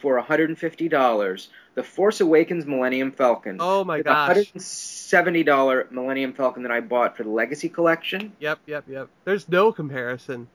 [0.00, 4.28] for 150 dollars the Force Awakens Millennium Falcon Oh my with gosh.
[4.28, 9.08] the 170 dollar Millennium Falcon that I bought for the Legacy Collection, Yep, yep, yep.
[9.24, 10.48] There's no comparison.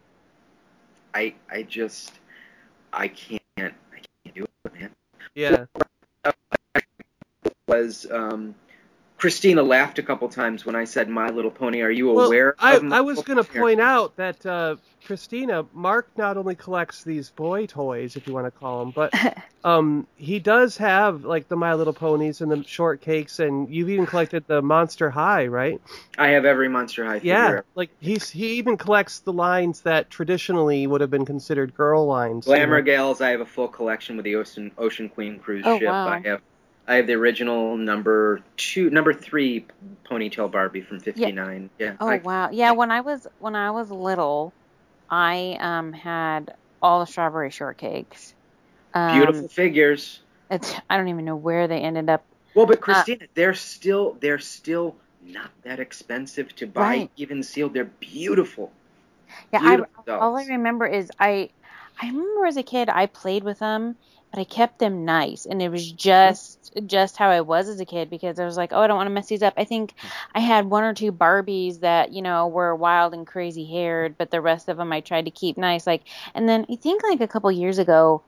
[1.14, 2.14] I I just
[2.94, 4.90] I can't I can't do it, man.
[5.36, 5.66] Yeah.
[7.68, 8.56] Was um,
[9.24, 11.80] Christina laughed a couple times when I said My Little Pony.
[11.80, 12.56] Are you Well, aware?
[12.60, 16.56] I, of My I was going to point out that uh, Christina, Mark not only
[16.56, 19.14] collects these boy toys, if you want to call them, but
[19.64, 24.06] um, he does have like the My Little Ponies and the shortcakes, and you've even
[24.06, 25.80] collected the Monster High, right?
[26.18, 27.66] I have every Monster High Yeah, figure.
[27.76, 32.46] like he's he even collects the lines that traditionally would have been considered girl lines.
[32.46, 32.84] you Glamour know?
[32.84, 35.88] Gals, I have a full collection with the Ocean Ocean Queen cruise Oh, ship.
[35.88, 36.08] wow.
[36.10, 36.42] I have
[36.88, 39.66] I have the original number two, number three
[40.10, 41.70] ponytail Barbie from '59.
[41.80, 41.96] Yeah.
[42.00, 42.50] Oh I- wow.
[42.52, 44.54] Yeah, when I was when I was little,
[45.10, 48.34] I um had all the strawberry shortcakes.
[48.94, 50.20] Um, Beautiful figures.
[50.52, 52.26] It's I don't even know where they ended up.
[52.54, 57.12] Well, uh, but Christina, they're still they're still not that expensive to buy, Right.
[57.16, 57.74] even sealed.
[57.74, 58.72] They're beautiful.
[59.52, 61.50] Yeah, I, all I remember is I
[62.02, 63.96] I remember as a kid I played with them,
[64.34, 67.86] but I kept them nice, and it was just just how I was as a
[67.86, 69.54] kid because I was like, oh, I don't want to mess these up.
[69.58, 69.94] I think
[70.34, 74.32] I had one or two Barbies that you know were wild and crazy haired, but
[74.32, 75.86] the rest of them I tried to keep nice.
[75.86, 78.24] Like, and then I think like a couple years ago,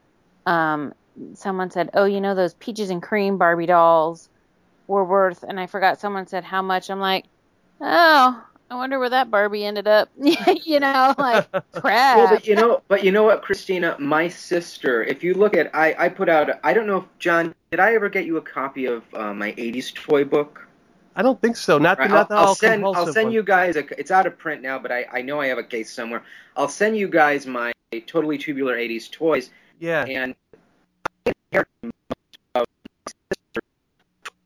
[0.45, 0.93] um,
[1.33, 4.29] someone said, oh, you know those peaches and cream Barbie dolls
[4.85, 6.91] were worth, and I forgot someone said how much.
[6.91, 7.25] I'm like,
[7.81, 8.45] oh.
[8.69, 10.09] I wonder where that Barbie ended up.
[10.65, 12.17] you know, like crap.
[12.17, 15.03] Well, but you know, but you know what, Christina, my sister.
[15.03, 16.49] If you look at, I I put out.
[16.63, 19.51] I don't know if John, did I ever get you a copy of uh, my
[19.53, 20.67] '80s toy book?
[21.15, 21.77] I don't think so.
[21.77, 23.33] Not Right, the not the I'll, I'll send I'll send one.
[23.33, 23.99] you guys a.
[23.99, 26.23] It's out of print now, but I I know I have a case somewhere.
[26.57, 27.71] I'll send you guys my
[28.07, 30.03] totally tubular '80s toys Yeah.
[30.05, 30.35] and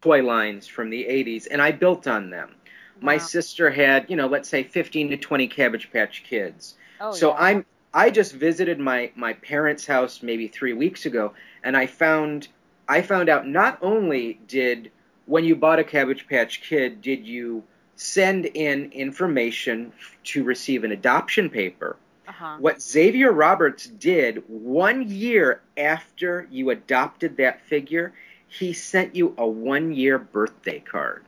[0.01, 2.55] toy lines from the '80s, and I built on them.
[3.02, 3.20] My Wow.
[3.20, 6.76] sister had, you know, let's say 15 to 20 Cabbage Patch Kids.
[7.00, 7.38] Oh, so yeah.
[7.39, 11.34] I'm I just visited my my parents' house maybe three weeks ago,
[11.64, 12.47] and I found
[12.88, 14.91] I found out not only did
[15.26, 17.64] when you bought a Cabbage Patch Kid did you
[17.95, 19.91] send in information
[20.24, 21.97] to receive an adoption paper.
[22.28, 22.58] Uh-huh.
[22.60, 28.14] What Xavier Roberts did one year after you adopted that figure,
[28.47, 31.24] he sent you a one year birthday card.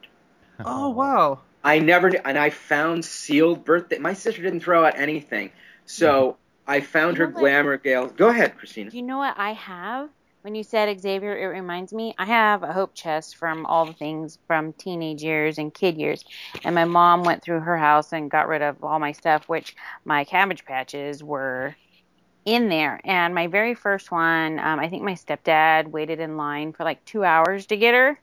[0.64, 1.40] Oh wow.
[1.64, 3.98] I never and I found sealed birthday.
[3.98, 5.52] My sister didn't throw out anything,
[5.86, 6.38] so
[6.68, 7.40] I found You her know what?
[7.40, 8.08] glamour gale.
[8.08, 8.92] Go ahead, Christina.
[8.92, 10.10] Do you know what I have?
[10.42, 12.14] When you said Xavier, it reminds me.
[12.18, 16.24] I have a hope chest from all the things from teenage years and kid years,
[16.64, 19.76] and my mom went through her house and got rid of all my stuff, which
[20.06, 21.76] my cabbage patches were
[22.46, 23.00] in there.
[23.04, 27.04] And my very first one, um, I think my stepdad waited in line for like
[27.06, 28.20] two hours to get her.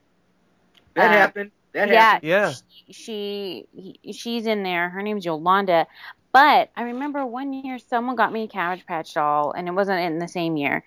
[0.95, 1.51] That Uh, happened.
[1.73, 2.29] That yeah, happened.
[2.29, 2.53] Yeah.
[2.89, 4.89] she he, she's in there.
[4.89, 5.87] Her name's Yolanda.
[6.31, 9.99] But I remember one year someone got me a Cabbage Patch doll, and it wasn't
[9.99, 10.83] in the same year,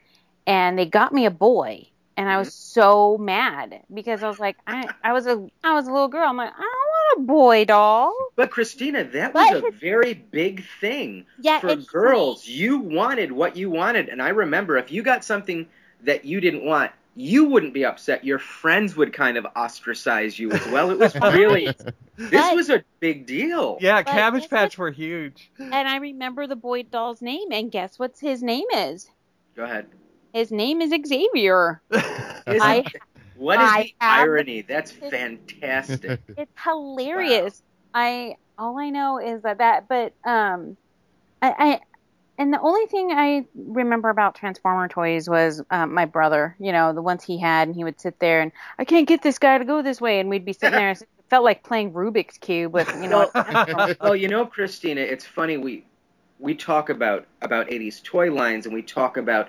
[0.46, 2.80] and they got me a boy, and I was mm-hmm.
[2.80, 6.28] so mad because I was like, I I was a I was a little girl.
[6.28, 8.14] I'm like, I don't want a boy doll.
[8.36, 12.46] But Christina, that But was a very big thing Yeah, for it's girls.
[12.46, 15.66] You wanted what you wanted, and I remember if you got something
[16.02, 18.24] that you didn't want, you wouldn't be upset.
[18.24, 20.90] Your friends would kind of ostracize you as well.
[20.90, 21.66] It was really
[22.16, 23.78] this But- was a big deal.
[23.80, 25.50] Yeah, But Cabbage guess Patch were huge.
[25.58, 29.10] And I remember the boy doll's name, and guess what his name is?
[29.56, 29.86] Go ahead.
[30.32, 31.82] His name is Xavier.
[31.92, 32.84] I-
[33.36, 34.62] what is I the have- irony?
[34.62, 36.20] That's fantastic.
[36.38, 37.62] It's hilarious.
[37.94, 40.76] I all I know is that that, but um,
[41.42, 41.80] I, I
[42.38, 46.56] and the only thing I remember about Transformer toys was um, my brother.
[46.58, 49.22] You know, the ones he had, and he would sit there and I can't get
[49.22, 50.90] this guy to go this way, and we'd be sitting there.
[50.90, 53.30] And It felt like playing Rubik's cube with you know.
[53.34, 55.84] well, well, you know, Christina, it's funny we
[56.38, 59.48] we talk about about 80s toy lines and we talk about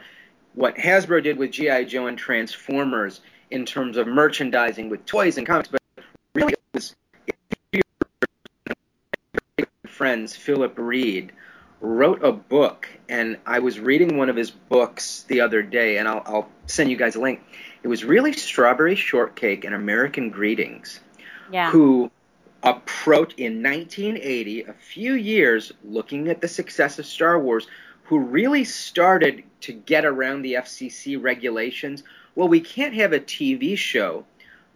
[0.53, 5.47] what Hasbro did with GI Joe and Transformers in terms of merchandising with toys and
[5.47, 5.81] comics, but
[6.35, 6.95] really it was
[9.87, 11.31] friends Philip Reed
[11.83, 16.07] wrote a book, and I was reading one of his books the other day, and
[16.07, 17.41] I'll, I'll send you guys a link.
[17.83, 21.01] It was really Strawberry Shortcake and American Greetings,
[21.51, 21.69] Yeah.
[21.69, 22.09] who
[22.63, 27.67] approached in 1980, a few years looking at the success of Star Wars,
[28.03, 32.03] who really started to get around the FCC regulations.
[32.35, 34.25] Well, we can't have a TV show,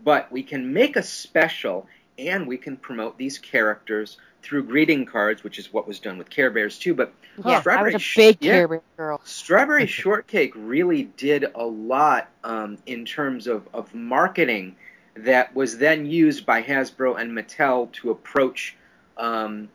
[0.04, 1.88] but we can make a special
[2.18, 4.18] and we can promote these characters
[4.48, 6.94] through greeting cards, which is what was done with Care Bears too.
[6.94, 8.52] But Yeah, I Strawberry was a big yeah.
[8.52, 9.22] Care Bear girl.
[9.26, 14.78] Strawberry Shortcake really did a lot um, in terms of, of marketing
[15.16, 18.76] that was then used by Hasbro and Mattel to approach
[19.18, 19.68] um,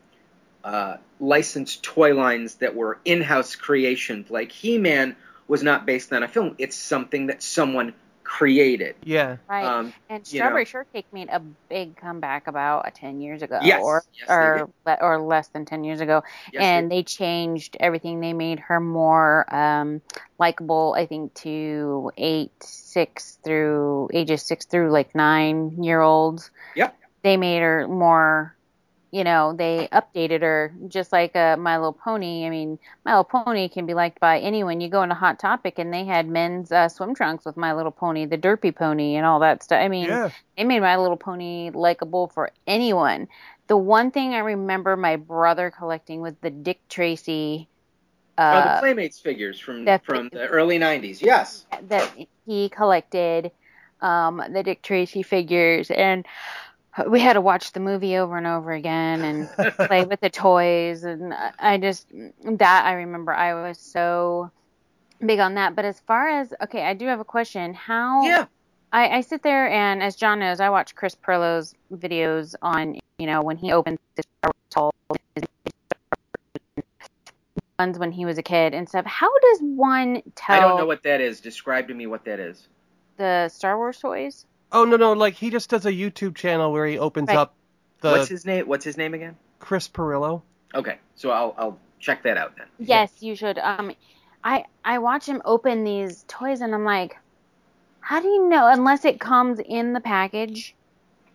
[0.63, 4.31] uh, licensed toy lines that were in house creations.
[4.31, 5.15] Like He Man
[5.47, 7.93] was not based on a film, it's something that someone
[8.23, 8.95] created.
[9.03, 9.37] Yeah.
[9.49, 9.65] Right.
[9.65, 10.45] Um, and you know.
[10.45, 13.59] Strawberry Shortcake made a big comeback about uh, 10 years ago.
[13.61, 16.23] Yes, Or, yes, they or, le- or less than 10 years ago.
[16.51, 18.19] yes, and they changed everything.
[18.19, 20.01] They made her more um,
[20.39, 26.51] likable, I think, to eight, six through ages six through like nine year olds.
[26.75, 26.97] Yep.
[27.23, 28.55] They made her more,
[29.13, 32.47] you know, they updated her just like uh, My Little Pony.
[32.47, 34.81] I mean, My Little Pony can be liked by anyone.
[34.81, 37.91] You go into Hot Topic and they had men's uh, swim trunks with My Little
[37.91, 39.79] Pony, the Derpy Pony, and all that stuff.
[39.79, 40.31] I mean, Yeah.
[40.57, 43.27] it made My Little Pony likable for anyone.
[43.67, 47.69] The one thing I remember my brother collecting was the Dick Tracy
[48.39, 51.21] oh, uh, the Playmates figures from that- from the early '90s.
[51.21, 51.67] Yes.
[51.83, 52.11] that
[52.47, 53.51] he collected,
[54.01, 56.25] um, the Dick Tracy figures, and
[57.07, 61.03] we had to watch the movie over and over again and play with the toys,
[61.03, 62.07] and I- just
[62.43, 64.51] that I remember I was so
[65.25, 65.75] big on that.
[65.75, 67.73] But as far as okay, I do have a question.
[67.73, 68.45] How Yeah.
[68.91, 73.25] I, I sit there and, as John knows, I watch Chris Perlow's videos on, you
[73.25, 74.21] know, when he opens the
[74.69, 75.19] Star Wars
[77.79, 79.03] ones when he was a kid and stuff.
[79.05, 81.41] How does one tell I don't know what that is.
[81.41, 82.67] Describe to me what that is.
[83.17, 84.45] the Star Wars toys?
[84.73, 87.37] Oh no no, like he just does a YouTube channel where he opens Right.
[87.37, 87.55] up
[88.01, 88.67] the What's his name?
[88.67, 89.37] What's his name again?
[89.59, 90.41] Chris Perillo.
[90.75, 92.67] Okay, so I'll I'll check that out then.
[92.79, 93.59] Yes, you should.
[93.59, 93.93] Um,
[94.43, 97.15] I I watch him open these toys and I'm like,
[98.01, 98.67] how do you know?
[98.67, 100.75] Unless it comes in the package,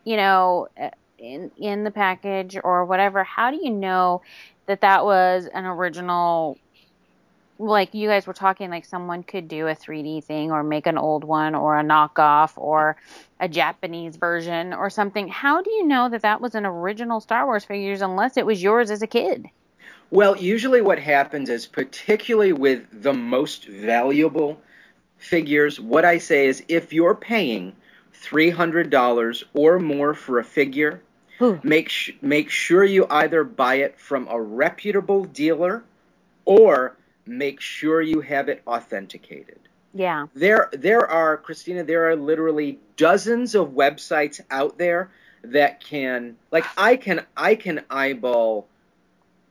[0.04, 3.24] you know, uh, in in the package or whatever.
[3.24, 4.22] How do you know
[4.66, 6.58] that that was an original?
[7.58, 10.96] Like you guys were talking, like someone could do a 3D thing or make an
[10.96, 12.96] old one or a knockoff or
[13.40, 15.26] a Japanese version or something.
[15.28, 18.62] How do you know that that was an original Star Wars figures unless it was
[18.62, 19.48] yours as a kid?
[20.10, 24.60] Well, usually what happens is, particularly with the most valuable
[25.18, 27.74] figures, what I say is if you're paying
[28.14, 31.02] $300 or more for a figure,
[31.42, 31.60] Ooh.
[31.62, 35.84] make, sh- make sure you either buy it from a reputable dealer
[36.44, 36.96] or
[37.28, 39.58] make sure you have it authenticated.
[39.94, 40.26] Yeah.
[40.34, 41.84] There, there are Christina.
[41.84, 45.10] There are literally dozens of websites out there
[45.42, 48.66] that can, like, I can, I can eyeball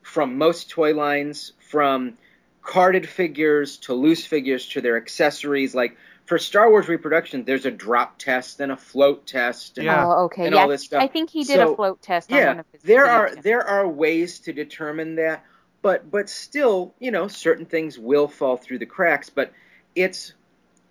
[0.01, 2.17] from most toy lines, from
[2.61, 5.73] carded figures to loose figures to their accessories.
[5.73, 9.77] Like for Star Wars reproduction, there's a drop test and a float test.
[9.77, 10.05] And, Yeah.
[10.05, 10.45] Oh, okay.
[10.45, 11.01] and yeah, all this stuff.
[11.01, 13.35] I think he did So, a float test on yeah, one of his there are
[13.35, 15.45] there are ways to determine that,
[15.81, 19.29] but but still, you know, certain things will fall through the cracks.
[19.29, 19.51] But
[19.95, 20.33] it's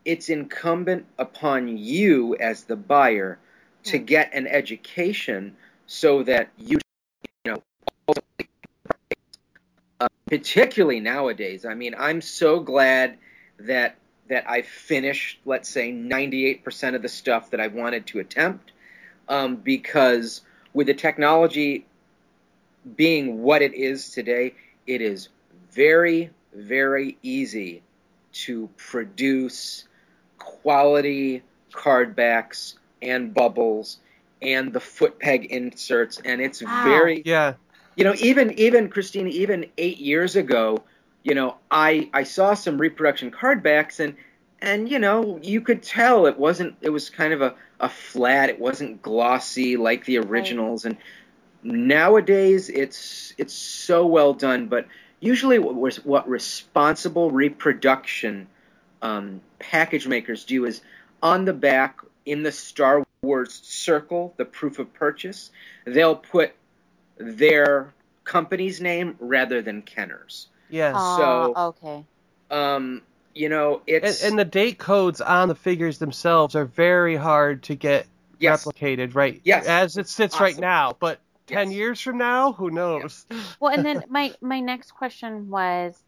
[0.05, 3.39] it's incumbent upon you as the buyer
[3.83, 5.57] to get an education
[5.87, 6.79] so that you
[7.45, 7.63] you know
[10.01, 13.17] uh, particularly nowadays i mean i'm so glad
[13.61, 13.97] that
[14.29, 18.73] that i finished let's say 98% of the stuff that i wanted to attempt
[19.29, 21.87] um, because with the technology
[22.97, 24.55] being what it is today
[24.87, 25.29] it is
[25.73, 27.83] very very easy
[28.33, 29.87] to produce
[30.39, 33.99] quality card backs and bubbles
[34.43, 36.83] and the foot peg inserts and it's Wow.
[36.85, 37.55] very Yeah.
[37.97, 40.83] you know even even christine even eight years ago
[41.23, 44.15] you know i i saw some reproduction card backs and
[44.61, 48.49] and you know you could tell it wasn't it was kind of a, a flat
[48.49, 50.97] it wasn't glossy like the originals and
[51.63, 54.87] nowadays it's it's so well done but
[55.21, 58.47] usually what, was- what responsible reproduction
[59.03, 60.81] um, package makers do is
[61.23, 65.51] on the back in the Star Wars circle, the proof of purchase,
[65.85, 66.53] they'll put
[67.17, 67.95] their
[68.25, 70.49] company's name rather than Kenner's.
[70.69, 70.95] Yes.
[70.97, 72.05] Oh, so- okay.
[72.51, 73.03] Um,
[73.35, 77.65] you know, and, it's and the date codes on the figures themselves are very hard
[77.65, 78.07] to get
[78.39, 79.41] yes, replicated, right?
[79.45, 79.67] Yes.
[79.67, 81.73] As it sits right now, but ten Yes.
[81.73, 83.27] years from now, who knows?
[83.61, 86.03] Well, and then my my next question was,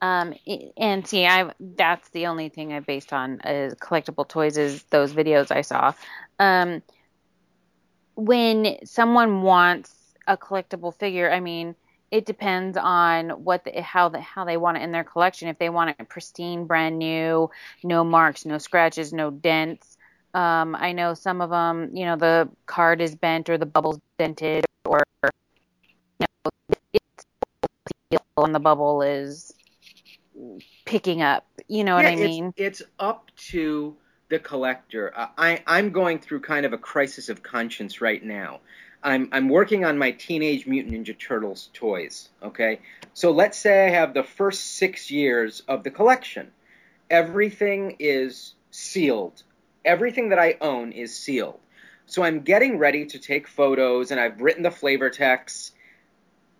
[0.00, 0.34] um,
[0.76, 5.12] and see, I that's the only thing I based on uh, collectible toys is those
[5.12, 5.92] videos I saw.
[6.38, 6.82] Um,
[8.14, 11.74] when someone wants a collectible figure, I mean,
[12.10, 15.48] it depends on what the, how the, how they want it in their collection.
[15.48, 17.50] If they want it pristine, brand new,
[17.82, 19.91] no marks, no scratches, no dents.
[20.34, 24.00] Um, I know some of them, you know, the card is bent or the bubble's
[24.18, 25.02] dented or
[26.18, 26.50] you know,
[26.92, 27.26] it's
[28.38, 29.52] and the bubble is
[30.84, 31.46] picking up.
[31.68, 32.52] You know what Yeah, I mean?
[32.56, 33.96] It's, it's up to
[34.28, 35.12] the collector.
[35.14, 38.60] Uh, I, I'm going through kind of a crisis of conscience right now.
[39.02, 42.80] I'm, I'm working on my Teenage Mutant Ninja Turtles toys, okay?
[43.14, 46.50] So let's say I have the first six years of the collection.
[47.10, 49.42] Everything is sealed.
[49.84, 51.58] Everything that I own is sealed.
[52.06, 55.74] So I'm getting ready to take photos, and I've written the flavor text,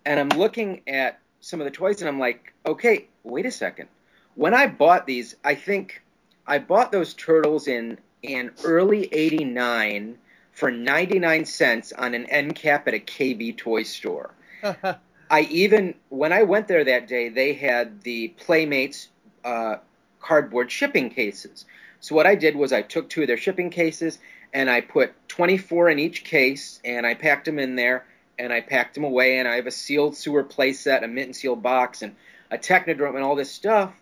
[0.05, 3.89] and I'm looking at some of the toys, and I'm like, okay, wait a second.
[4.35, 6.01] When I bought these, I think
[6.47, 10.17] I bought those turtles in in early '89
[10.53, 14.33] for 99 cents on an end cap at a KB toy store.
[15.29, 19.09] I even when I went there that day, they had the Playmates
[19.43, 19.77] uh,
[20.19, 21.65] cardboard shipping cases.
[22.03, 24.19] So what I did was I took two of their shipping cases
[24.51, 28.05] and I put 24 in each case and I packed them in there
[28.37, 31.35] and I packed them away and I have a sealed sewer playset, a mint and
[31.35, 32.17] seal box, and
[32.51, 33.93] a Technodrome and all this stuff.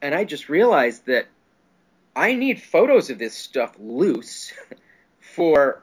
[0.00, 1.26] And I just realized that
[2.16, 4.54] I need photos of this stuff loose
[5.20, 5.82] for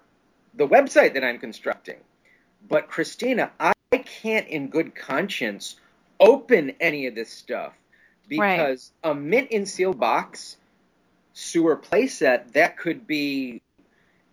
[0.56, 1.98] the website that I'm constructing.
[2.68, 5.76] But Christina, I can't in good conscience
[6.20, 7.74] open any of this stuff
[8.28, 10.58] because a mint in seal box
[11.34, 13.62] sewer playset that could be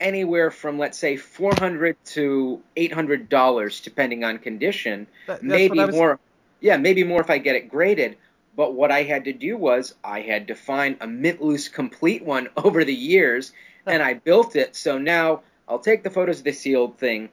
[0.00, 5.06] anywhere from let's say 400 to 800 dollars depending on condition.
[5.26, 6.20] That- maybe was- more
[6.60, 8.16] yeah maybe more if i get it graded.
[8.56, 12.24] But what i had to do was i had to find a mint loose complete
[12.24, 13.52] one over the years
[13.86, 14.74] and i built it.
[14.76, 17.28] So now i'll take the photos of the sealed thing.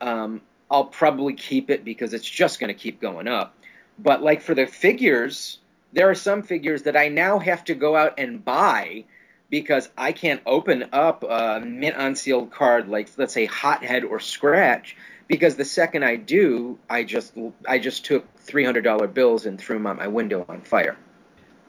[0.00, 0.40] Um,
[0.70, 3.54] i'll probably keep it because it's just going to keep going up.
[3.98, 5.58] But like for the figures
[5.92, 9.04] there are some figures that i now have to go out and buy
[9.52, 14.96] because I can't open up a mint unsealed card like let's say Hothead or Scratch
[15.28, 17.34] because the second I do, I just
[17.68, 20.96] I just took three hundred dollar bills and threw them out my window on fire.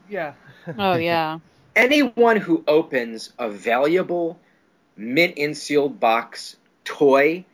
[0.10, 0.34] yeah.
[0.78, 1.40] Oh yeah.
[1.76, 4.40] Anyone who opens a valuable
[4.96, 6.56] mint unsealed box
[6.86, 7.46] toy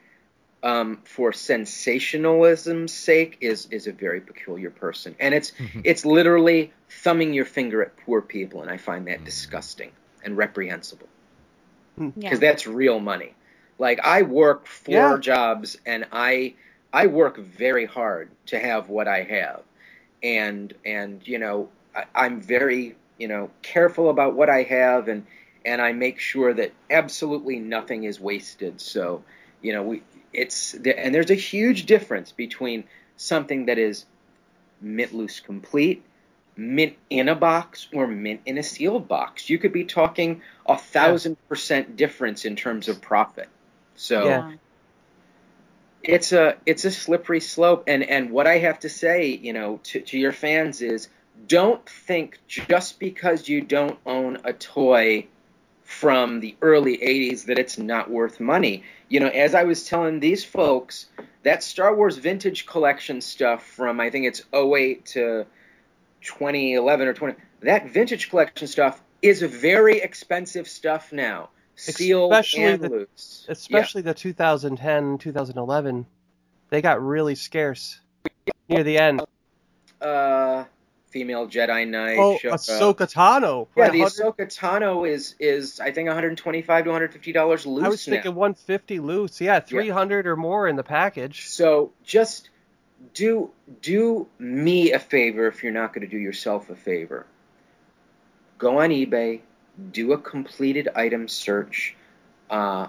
[0.62, 5.82] um, for sensationalism's sake is is a very peculiar person, and it's mm-hmm.
[5.84, 9.26] it's literally thumbing your finger at poor people, and I find that mm.
[9.26, 9.92] disgusting
[10.24, 11.08] and reprehensible
[11.98, 12.10] hmm.
[12.16, 12.30] Yeah.
[12.30, 13.36] because that's real money.
[13.78, 15.18] Like I work four Yeah.
[15.18, 16.56] jobs and I
[16.92, 19.62] I work very hard to have what I have,
[20.22, 25.26] and and you know I, I'm very you know careful about what I have and
[25.66, 28.82] and I make sure that absolutely nothing is wasted.
[28.82, 29.24] So
[29.62, 30.04] you know we
[30.34, 32.84] it's and there's a huge difference between
[33.18, 34.06] something that is
[34.82, 36.04] mint loose complete
[36.60, 39.50] mint in a box or mint in a sealed box.
[39.50, 43.48] You could be talking a thousand percent difference in terms of profit.
[43.96, 44.52] So Yeah.
[46.04, 47.86] it's a it's a slippery slope.
[47.88, 51.08] And and what I have to say, you know, to, to your fans is
[51.48, 55.28] don't think just because you don't own a toy
[55.90, 58.84] from the early 80s that it's not worth money.
[59.10, 61.08] You know, as I was telling these folks,
[61.42, 65.48] that Star Wars vintage collection stuff from I think it's 08 to
[66.22, 72.82] 2011 or 20 that vintage collection stuff is very expensive stuff now sealed Especially and
[72.84, 76.06] the- loose Especially the 2010, 2011.
[76.70, 78.00] They got really scarce
[78.70, 79.22] near the end.
[80.02, 80.66] uh
[81.10, 82.38] female jedi knight Oh.
[82.44, 83.68] Ahsoka Tano.
[83.76, 87.90] yeah the 100 Ahsoka Tano is is I think 125 to 150 dollars loose I
[87.90, 88.12] was now.
[88.14, 89.42] thinking 150 loose.
[89.42, 91.48] Yeah, 300 or more in the package.
[91.48, 92.50] So just
[93.14, 93.50] do
[93.82, 97.26] do me a favor if you're not going to do yourself a favor.
[98.58, 99.40] Go on eBay,
[99.92, 101.96] do a completed item search
[102.50, 102.88] uh,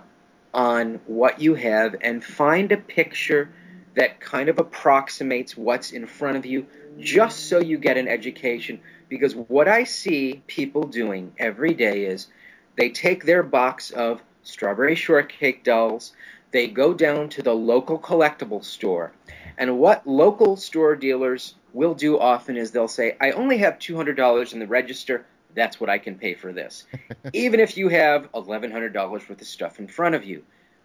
[0.53, 3.51] on what you have, and find a picture
[3.95, 6.67] that kind of approximates what's in front of you,
[6.99, 8.81] just so you get an education.
[9.09, 12.29] Because what I see people doing every day is
[12.77, 16.13] they take their box of strawberry shortcake dolls,
[16.53, 19.13] they go down to the local collectible store.
[19.59, 24.53] And what local store dealers will do often is they'll say, I only have $200
[24.53, 25.27] in the register.
[25.55, 26.87] That's what I can pay for this.
[27.33, 30.43] Even if you have $1,100 worth of stuff in front of you.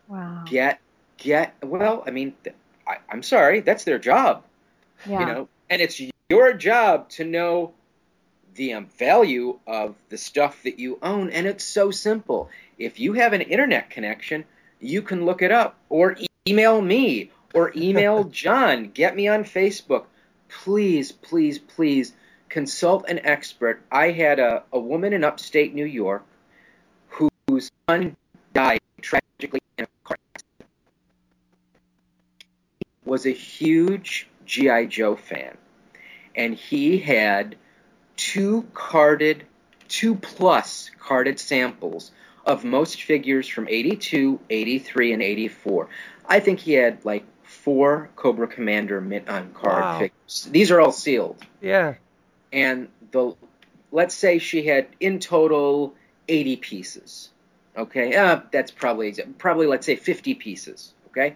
[0.08, 0.44] Wow.
[0.46, 0.80] Get
[1.18, 2.04] get well.
[2.06, 2.56] I mean, th-
[2.88, 4.44] I, I'm sorry, that's their job.
[5.06, 5.20] Yeah.
[5.20, 7.74] You know, and it's your job to know
[8.56, 12.50] the um, value of the stuff that you own, and it's so simple.
[12.78, 14.46] If you have an internet connection,
[14.80, 16.16] you can look it up, or
[16.48, 18.92] email me, or email John.
[18.92, 20.06] Get me on Facebook.
[20.48, 22.14] Please, please, please
[22.50, 23.82] consult an expert.
[23.92, 26.24] I had a, a woman in upstate New York
[27.48, 28.16] whose son
[28.54, 30.70] died tragically in a car accident.
[33.06, 35.58] Was a huge GI Joe fan,
[36.36, 37.56] and he had
[38.18, 39.46] two carded,
[39.88, 42.12] two plus carded samples
[42.46, 45.88] of most figures from 82, 83, and 84.
[46.28, 50.00] I think he had like four Cobra Commander mint on card Wow.
[50.00, 50.48] figures.
[50.52, 51.96] These are all sealed Yeah.
[52.52, 53.36] and the
[53.92, 55.94] let's say she had in total
[56.28, 57.30] 80 pieces
[57.78, 61.36] okay uh, that's probably probably let's say 50 pieces okay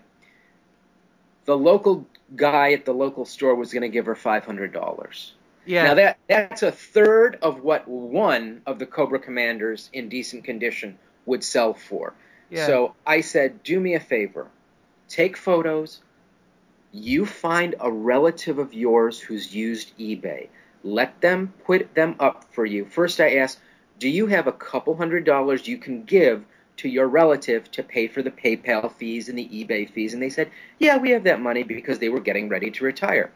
[1.50, 5.32] the local guy at the local store was going to give her $500
[5.66, 5.84] Yeah.
[5.84, 11.00] now that that's a third of what one of the cobra commanders in decent condition
[11.26, 12.14] would sell for
[12.50, 12.68] yeah.
[12.68, 14.48] so I said, do me a favor.
[15.08, 16.02] Take photos.
[16.92, 20.50] You find a relative of yours who's used eBay.
[20.84, 22.86] Let them put them up for you.
[22.86, 23.60] First, I asked,
[24.00, 26.44] do you have a couple hundred dollars you can give
[26.80, 30.14] to your relative to pay for the PayPal fees and the eBay fees?
[30.14, 33.32] And they said, yeah, we have that money because they were getting ready to retire.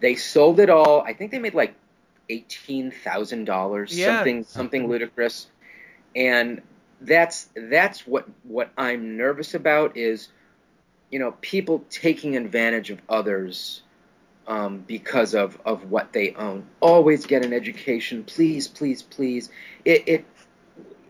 [0.00, 1.00] They sold it all.
[1.00, 1.74] I think they made like
[2.28, 5.46] eighteen thousand dollars, something something ludicrous.
[6.14, 6.62] And
[7.00, 10.28] that's that's what what I'm nervous about is,
[11.10, 13.82] you know, people taking advantage of others
[14.46, 16.66] um, because of of what they own.
[16.80, 19.50] Always get an education, please, please, please.
[19.84, 20.24] It, it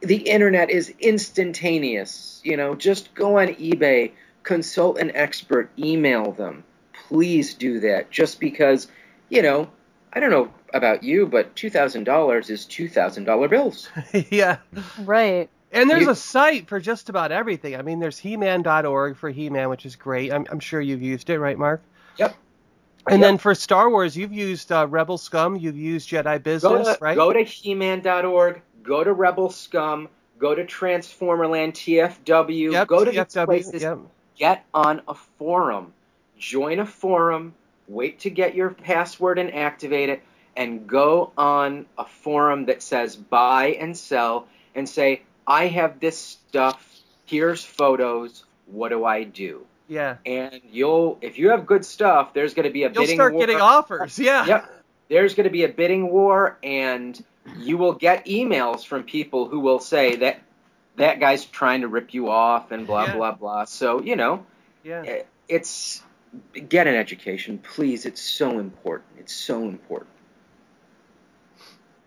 [0.01, 2.41] the internet is instantaneous.
[2.45, 6.65] You know, just go on eBay, consult an expert, email them.
[7.09, 8.11] Please do that.
[8.11, 8.89] Just because,
[9.29, 9.71] you know,
[10.13, 13.89] I don't know about you, but two thousand dollars is two thousand dollar bills.
[14.31, 14.59] yeah.
[15.01, 15.49] Right.
[15.73, 17.77] And there's You- a site for just about everything.
[17.77, 20.33] I mean, there's He-Man.org for He-Man, which is great.
[20.33, 21.83] I'm, I'm sure you've used it, right, Mark?
[22.17, 22.35] Yep.
[23.07, 23.27] And Yep.
[23.29, 26.99] then for Star Wars, you've used uh, Rebel Scum, you've used Jedi Go Business, to,
[27.03, 27.17] right?
[27.17, 28.63] go to He-Man.org.
[28.89, 30.09] Go to Rebel Scum.
[30.39, 32.73] Go to Transformerland TFW.
[32.73, 33.83] yep, go to these places.
[33.83, 33.99] Yep.
[34.39, 35.93] Get on a forum.
[36.39, 37.55] Join a forum.
[37.87, 40.23] Wait to get your password and activate it.
[40.57, 46.17] And go on a forum that says buy and sell and say, I have this
[46.17, 46.83] stuff.
[47.27, 48.45] Here's photos.
[48.67, 49.67] What do I do?
[49.87, 50.17] Yeah.
[50.25, 53.35] And you'll, if you have good stuff, there's going to be a You'll bidding start
[53.35, 53.43] war.
[53.43, 54.19] getting offers.
[54.19, 54.47] Yeah.
[54.47, 54.85] Yep.
[55.11, 57.23] There's going to be a bidding war, and
[57.57, 60.41] you will get emails from people who will say that
[60.97, 63.15] that guy's trying to rip you off and blah Yeah.
[63.15, 63.65] blah blah.
[63.65, 64.47] So you know,
[64.85, 65.05] Yeah.
[65.07, 66.03] eh, it's
[66.69, 68.07] get an education, please.
[68.07, 69.19] It's so important.
[69.19, 70.11] It's so important.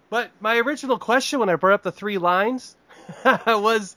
[0.10, 2.76] But my original question when I brought up the three lines
[3.48, 3.96] was,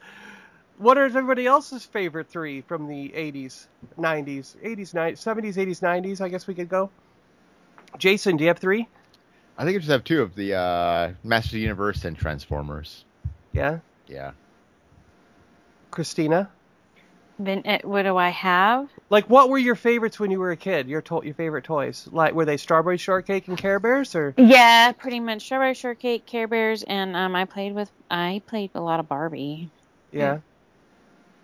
[0.78, 3.66] what are everybody else's favorite three from the 80s,
[3.98, 6.20] 90s, 80s, 90s, 70s, 80s, 90s?
[6.20, 6.92] I guess we could go.
[7.98, 8.88] Jason, do you have three?
[9.56, 13.04] I think I just have two of the uh, Masters of the Universe and Transformers.
[13.52, 13.78] Yeah.
[14.08, 14.32] Yeah.
[15.90, 16.50] Christina?
[17.38, 18.88] Then eh, what do I have?
[19.10, 20.88] Like, what were your favorites when you were a kid?
[20.88, 22.08] Your to- your favorite toys?
[22.10, 26.46] Like, were they Strawberry Shortcake and Care Bears, or Yeah, pretty much strawberry shortcake, Care
[26.48, 29.68] Bears, and um, I played with I played a lot of Barbie.
[30.12, 30.38] yeah?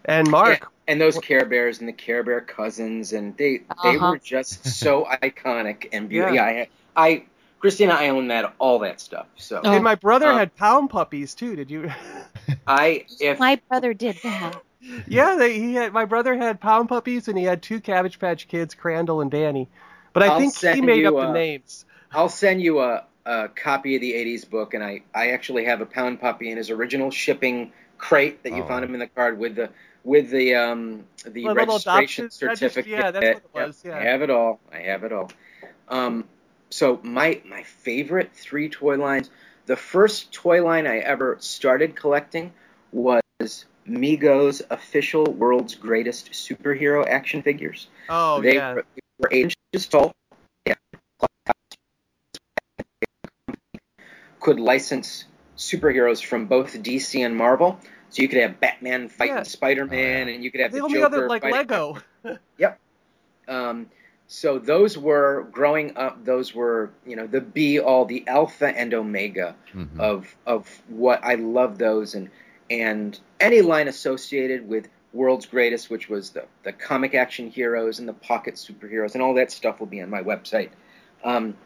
[0.05, 3.97] And Mark, Yeah, and those Care Bears and the Care Bear cousins, and they they
[3.97, 4.13] Uh-huh.
[4.13, 6.35] were just so iconic and beautiful.
[6.37, 6.51] Yeah.
[6.53, 6.65] Yeah,
[6.97, 7.25] I,
[7.61, 9.27] I Christina, I own that all that stuff.
[9.37, 9.73] So Oh.
[9.73, 11.57] and my brother uh, had pound puppies too.
[11.57, 11.91] Did you?
[12.67, 14.63] I if My brother did that.
[15.07, 15.93] yeah, they, he had.
[15.93, 19.69] My brother had pound puppies, and he had two Cabbage Patch Kids, Crandall and Danny.
[20.13, 21.85] But I I'll think he made you, up the uh, names.
[22.13, 25.81] I'll send you a, a copy of the 80s book, and I, I actually have
[25.81, 28.67] a pound puppy in his original shipping crate that you Oh.
[28.67, 29.69] found him in the card with the
[30.03, 32.87] with the um the The registration adoption regist- certificate.
[32.91, 33.97] yeah, that's what it Yep, was, yeah.
[33.99, 34.59] I have it all.
[34.73, 35.31] I have it all.
[35.89, 36.25] Um,
[36.71, 39.31] so my my favorite three toy lines.
[39.67, 42.53] The first toy line I ever started collecting
[42.93, 43.23] was
[43.87, 47.89] Mego official world's greatest superhero action figures.
[48.09, 50.13] Oh they, yeah, were, they were eight inches tall.
[50.67, 50.75] Yeah.
[54.41, 57.79] Could license superheroes from both DC and Marvel.
[58.09, 59.43] So you could have Batman fighting Yeah.
[59.45, 61.99] Spider-Man, Oh, and you could have the the, only Joker other like Lego.
[64.33, 66.25] So those were growing up.
[66.25, 69.99] Those were you know the be all, the alpha and omega Mhm.
[69.99, 72.31] of of what I love those and
[72.71, 78.09] and any line associated with World's Greatest, which was the, the comic action heroes and
[78.09, 80.71] the pocket superheroes, and all that stuff will be on my website.
[81.25, 81.57] Um,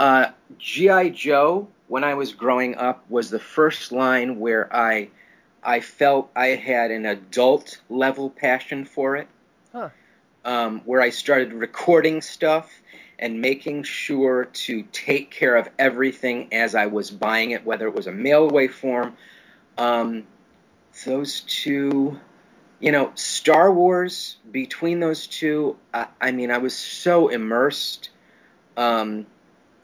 [0.00, 1.10] uh, G.I.
[1.10, 5.10] Joe, when I was growing up, was the first line where I
[5.62, 9.28] I felt I had an adult level passion for it.
[9.72, 9.90] Huh.
[10.44, 12.68] Um, where I started recording stuff
[13.22, 17.94] and making sure to take care of everything as I was buying it, whether it
[17.94, 19.16] was a mail away form.
[19.78, 20.24] Um,
[21.06, 22.18] those two,
[22.80, 28.10] you know, Star Wars, between those two, I, I mean, I was so immersed.
[28.76, 29.26] Um,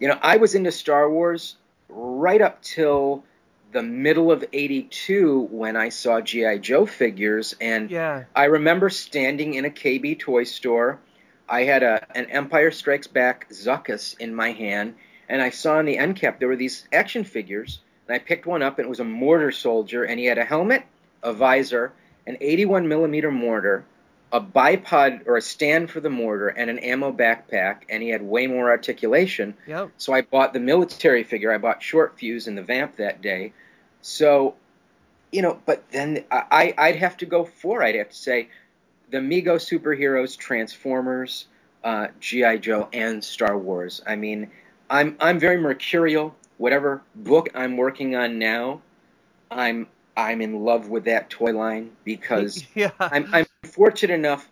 [0.01, 1.57] you know, I was into Star Wars
[1.89, 3.25] right up till
[3.73, 6.59] the middle of 82 when I saw G.I.
[6.59, 7.55] Joe figures.
[7.61, 8.25] And Yeah.
[8.35, 10.99] I remember standing in a KB toy store.
[11.49, 14.95] I had a an Empire Strikes Back Zuckuss in my hand,
[15.29, 17.81] and I saw on the end cap there were these action figures.
[18.07, 20.45] And I picked one up, and it was a mortar soldier, and he had a
[20.45, 20.85] helmet,
[21.23, 21.93] a visor,
[22.27, 23.85] an 81 millimeter mortar,
[24.33, 28.23] a bipod or a stand for the mortar, and an ammo backpack, and he had
[28.23, 29.55] way more articulation.
[29.67, 29.91] Yep.
[29.97, 31.53] So I bought the military figure.
[31.53, 33.53] I bought Short Fuse and the Vamp that day.
[34.03, 34.55] So,
[35.33, 37.83] you know, but then I, I'd have to go for.
[37.83, 38.49] I'd have to say,
[39.11, 41.47] the Mego superheroes, Transformers,
[41.85, 44.03] uh, GI Joe, and Star Wars.
[44.07, 44.51] I mean,
[44.91, 46.35] I'm I'm very mercurial.
[46.59, 48.83] Whatever book I'm working on now,
[49.51, 49.87] I'm
[50.19, 52.91] I'm in love with that toy line because yeah.
[52.99, 54.49] I'm, I'm fortunate enough.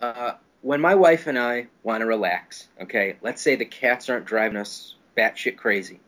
[0.00, 0.32] Uh,
[0.62, 4.56] when my wife and I want to relax, okay, let's say the cats aren't driving
[4.56, 6.00] us batshit crazy.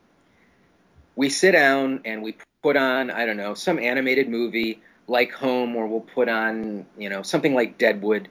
[1.14, 5.76] We sit down and we put on, I don't know, some animated movie like Home,
[5.76, 8.28] or we'll put on, you know, something like Deadwood.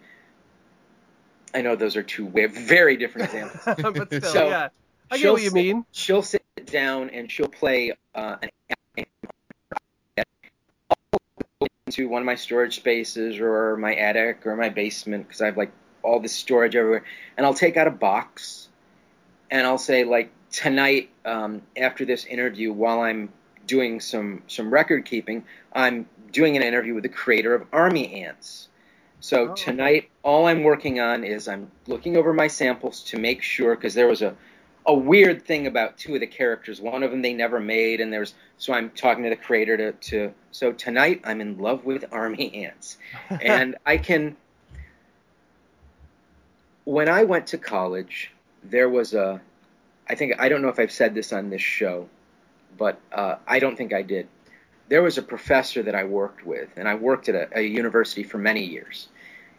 [1.53, 3.63] I know those are two very different examples.
[3.97, 4.67] but still, So, yeah.
[5.09, 5.85] I get she'll what you sit- mean.
[5.93, 8.49] She'll sit down and she'll play uh, an
[11.87, 15.57] into one of my storage spaces or my attic or my basement because I have
[15.57, 15.71] like
[16.03, 17.03] all this storage everywhere,
[17.35, 18.67] and I'll take out a box
[19.49, 23.31] and I'll say like tonight um, after this interview while I'm
[23.65, 28.67] doing some some record keeping, I'm doing an interview with the creator of Army Ants.
[29.19, 29.53] So Oh.
[29.53, 33.93] tonight, all I'm working on is I'm looking over my samples to make sure because
[33.93, 34.35] there was a
[34.87, 36.79] a weird thing about two of the characters.
[36.79, 39.91] One of them they never made, and there's so I'm talking to the creator to,
[39.91, 42.97] to so tonight I'm in love with Army Ants,
[43.29, 44.37] and I can.
[46.85, 48.31] When I went to college,
[48.63, 49.41] there was a,
[50.09, 52.07] I think I don't know if I've said this on this show,
[52.77, 54.29] but uh, I don't think I did.
[54.87, 58.23] There was a professor that I worked with, and I worked at a, a university
[58.23, 59.09] for many years,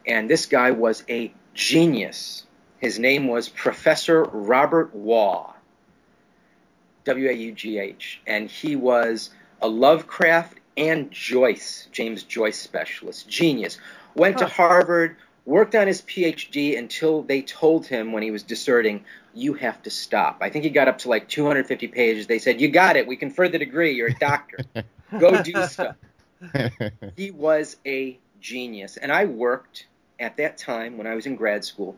[0.07, 2.47] and this guy was a genius.
[2.79, 5.53] His name was Professor Robert Waugh,
[7.05, 13.27] W A U G H, and he was a Lovecraft and Joyce, James Joyce specialist.
[13.27, 13.77] Genius.
[14.15, 19.03] Went to Harvard, worked on his PhD until they told him when he was deserting,
[19.33, 20.37] you have to stop.
[20.41, 22.27] I think he got up to like 250 pages.
[22.27, 23.07] They said, you got it.
[23.07, 23.93] We confer the degree.
[23.93, 24.59] You're a doctor.
[25.19, 25.95] Go do stuff.
[27.15, 28.97] He was a genius.
[28.97, 29.87] And I worked
[30.19, 31.97] at that time when I was in grad school.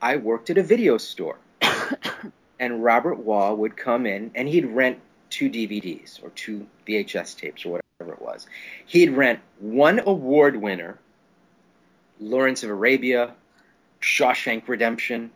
[0.00, 1.38] I worked at a video store.
[2.60, 4.98] and Robert Waugh would come in and he'd rent
[5.30, 8.46] two DVDs or two VHS tapes or whatever it was.
[8.86, 10.98] He'd rent one award winner,
[12.20, 13.34] Lawrence of Arabia,
[14.00, 15.30] Shawshank Redemption,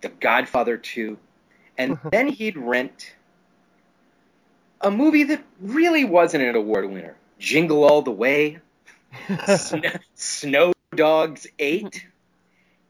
[0.00, 1.18] The Godfather 2,
[1.76, 3.14] and then he'd rent
[4.80, 8.58] a movie that really wasn't an award winner Jingle All the Way,
[9.56, 12.06] Snow, Snow Dogs 8,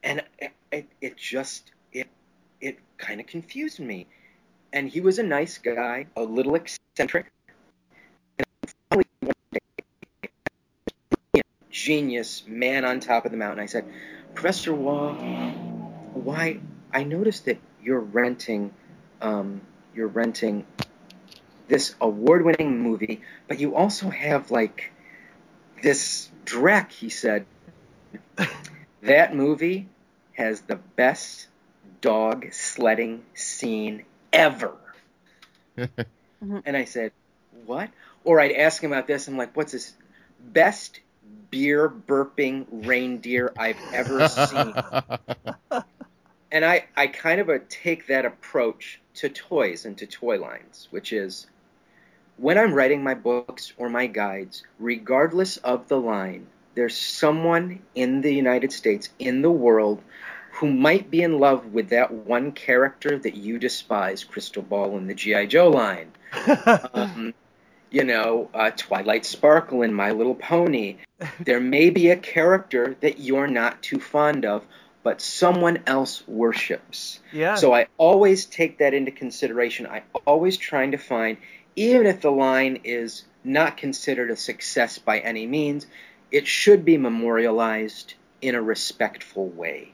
[0.02, 0.22] and
[0.70, 2.08] it, it, just it
[2.60, 4.06] it kind of confused me.
[4.72, 7.32] And he was a nice guy, a little eccentric,
[8.38, 8.46] and
[11.32, 13.60] day, genius man on top of the mountain.
[13.60, 13.86] I said,
[14.34, 15.14] Professor Waugh,
[16.12, 16.60] why?
[16.92, 18.74] I noticed that you're renting,
[19.22, 19.62] um,
[19.94, 20.66] you're renting
[21.68, 24.92] this award-winning movie, but you also have like
[25.82, 26.90] this Drek.
[26.92, 27.46] He said,
[29.02, 29.88] that movie
[30.32, 31.48] has the best
[32.00, 34.72] dog sledding scene ever.
[35.76, 36.58] Mm-hmm.
[36.64, 37.12] and I said,
[37.66, 37.90] What?
[38.24, 39.28] Or I'd ask him about this.
[39.28, 39.92] I'm like, What's this?
[40.40, 41.00] Best
[41.50, 44.74] beer burping reindeer I've ever seen.
[46.52, 51.12] and I, I kind of take that approach to toys and to toy lines, which
[51.12, 51.46] is
[52.36, 56.46] when I'm writing my books or my guides, regardless of the line,
[56.78, 60.00] there's someone in the United States, in the world,
[60.52, 65.08] who might be in love with that one character that you despise, Crystal Ball in
[65.08, 65.46] the G.I.
[65.46, 66.12] Joe line.
[66.94, 67.34] Um,
[67.90, 70.98] you know, uh, Twilight Sparkle in My Little Pony.
[71.40, 74.64] there may be a character that you're not too fond of,
[75.02, 77.18] but someone else worships.
[77.32, 77.54] Yeah.
[77.54, 79.86] So I always take that into consideration.
[79.86, 81.38] I always trying to find,
[81.76, 85.86] even if the line is not considered a success by any means,
[86.30, 89.92] it should be memorialized in a respectful way.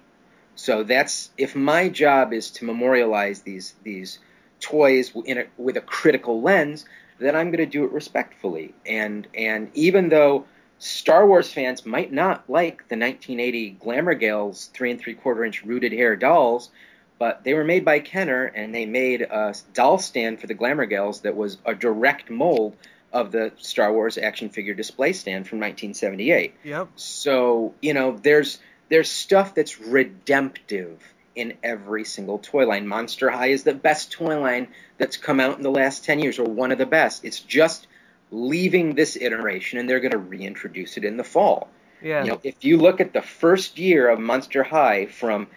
[0.54, 4.18] So that's if my job is to memorialize these these
[4.60, 6.84] toys a, with a critical lens,
[7.18, 8.74] then I'm going to do it respectfully.
[8.86, 10.46] And and even though
[10.78, 15.64] Star Wars fans might not like the 1980 Glamour Gals three and three quarter inch
[15.64, 16.70] rooted hair dolls,
[17.18, 20.86] but they were made by Kenner and they made a doll stand for the Glamour
[20.86, 22.76] Gals that was a direct mold
[23.14, 26.54] of the Star Wars action figure display stand from 1978.
[26.64, 26.88] Yep.
[26.96, 28.58] So you know, there's
[28.90, 31.00] there's stuff that's redemptive
[31.34, 32.86] in every single toy line.
[32.86, 36.38] Monster High is the best toy line that's come out in the last 10 years,
[36.38, 37.24] or one of the best.
[37.24, 37.86] It's just
[38.30, 41.68] leaving this iteration, and they're going to reintroduce it in the fall.
[42.02, 42.22] Yeah.
[42.24, 45.48] You know, if you look at the first year of Monster High from,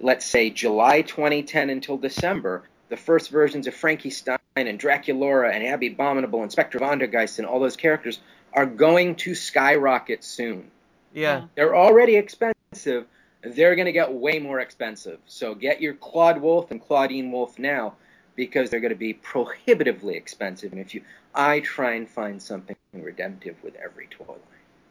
[0.00, 5.64] let's say, July 2010 until December, the first versions of Frankie Stein and Draculaura and
[5.64, 8.20] Abbey Bominable and Spectra Vondergeist and all those characters
[8.52, 10.70] are going to skyrocket soon.
[11.12, 11.44] yeah.
[11.54, 13.06] They're already expensive.
[13.42, 15.18] They're going to get way more expensive.
[15.26, 17.94] So get your Clawd Wolf and Claudine Wolf now
[18.34, 20.72] because they're going to be prohibitively expensive.
[20.72, 21.02] And if you,
[21.34, 24.38] I try and find something redemptive with every toy line.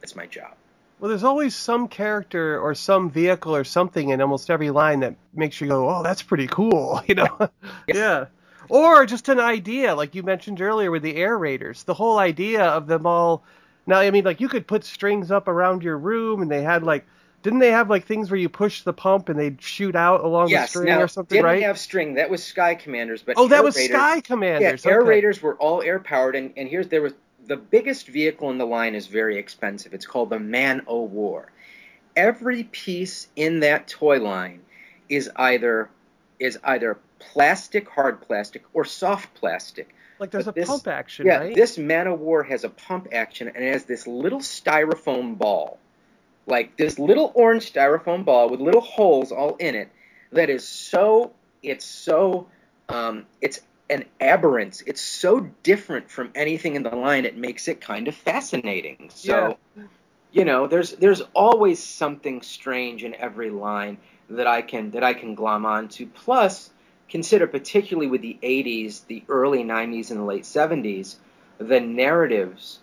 [0.00, 0.54] That's my job.
[0.98, 5.14] Well, there's always some character or some vehicle or something in almost every line that
[5.34, 7.50] makes you go, "Oh, that's pretty cool," you know?
[7.86, 8.26] yeah.
[8.68, 11.84] Or just an idea, like you mentioned earlier with the air raiders.
[11.84, 13.44] The whole idea of them all.
[13.86, 16.82] Now, I mean, like you could put strings up around your room, and they had
[16.82, 17.06] like,
[17.42, 20.46] didn't they have like things where you push the pump and they'd shoot out along
[20.46, 21.62] the yes, string now or something, didn't right?
[21.62, 22.14] have string.
[22.14, 24.84] That was Sky Commanders, but oh, that was Raiders- Sky Commanders.
[24.84, 25.04] Yeah, Air.
[25.04, 27.12] Raiders were all air powered, and, and here's there was
[27.46, 29.94] the biggest vehicle in the line is very expensive.
[29.94, 31.50] It's called the Man O' War.
[32.14, 34.62] Every piece in that toy line
[35.08, 35.88] is either
[36.38, 39.94] is either plastic, hard plastic, or soft plastic.
[40.18, 41.54] Like there's but a this- pump action, Yeah, right?
[41.54, 45.78] this Man O' War has a pump action and it has this little styrofoam ball,
[46.46, 49.90] like this little orange styrofoam ball with little holes all in it.
[50.32, 51.32] That is so.
[51.62, 52.48] It's so.
[52.88, 54.82] Um, it's an aberrance.
[54.86, 57.24] It's so different from anything in the line.
[57.24, 59.10] It makes it kind of fascinating.
[59.14, 59.58] So,
[60.32, 63.98] you know, there's there's always something strange in every line
[64.30, 66.06] that I can that I can glom onto.
[66.06, 66.70] Plus,
[67.08, 71.16] consider particularly with the 80s, the early 90s, and the late 70s,
[71.58, 72.80] the narratives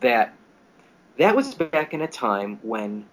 [0.00, 0.34] that
[1.18, 3.06] that was back in a time when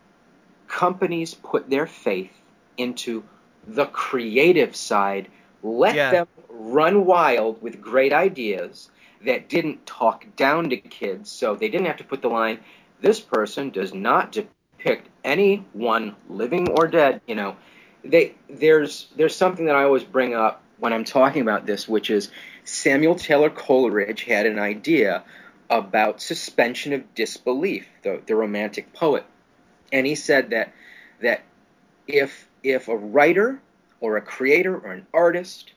[0.67, 2.31] companies put their faith
[2.77, 3.23] into
[3.67, 5.27] the creative side,
[5.63, 6.11] let Yeah.
[6.11, 8.89] them run wild with great ideas
[9.25, 12.59] that didn't talk down to kids, so they didn't have to put the line,
[13.01, 17.55] this person does not depict anyone living or dead, you know.
[18.03, 22.09] They there's there's something that I always bring up when I'm talking about this, which
[22.09, 22.29] is
[22.63, 25.23] Samuel Taylor Coleridge had an idea
[25.69, 29.25] about suspension of disbelief, the, the romantic poet.
[29.91, 30.73] And he said that
[31.21, 31.43] that
[32.07, 33.59] if if a writer
[34.01, 35.71] or a creator or an artist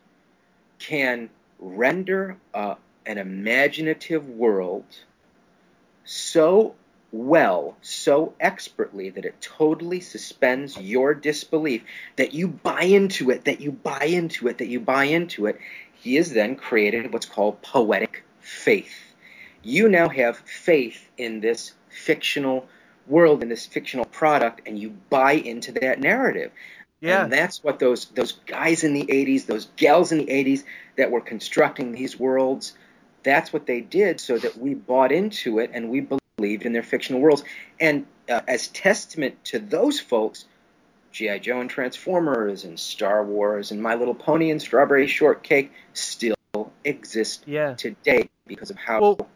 [0.79, 2.75] can render uh,
[3.07, 4.85] an imaginative world
[6.05, 6.75] so
[7.12, 11.83] well, so expertly that it totally suspends your disbelief,
[12.16, 15.61] that you buy into it, that you buy into it, that you buy into it,
[15.95, 19.14] he has then created what's called poetic faith.
[19.62, 22.66] You now have faith in this fictional
[23.07, 26.51] world, in this fictional product, and you buy into that narrative.
[27.03, 27.24] Yeah.
[27.24, 30.62] And that's what those those guys in the 80s, those gals in the 80s
[30.96, 32.74] that were constructing these worlds,
[33.24, 36.07] that's what they did so that we bought into it and we
[36.38, 37.42] believed in their fictional worlds.
[37.80, 40.44] And uh, as testament to those folks,
[41.11, 41.38] G.I.
[41.40, 46.36] Joe and Transformers and Star Wars and My Little Pony and Strawberry Shortcake still
[46.84, 47.74] exist yeah.
[47.74, 49.28] today because of how Well,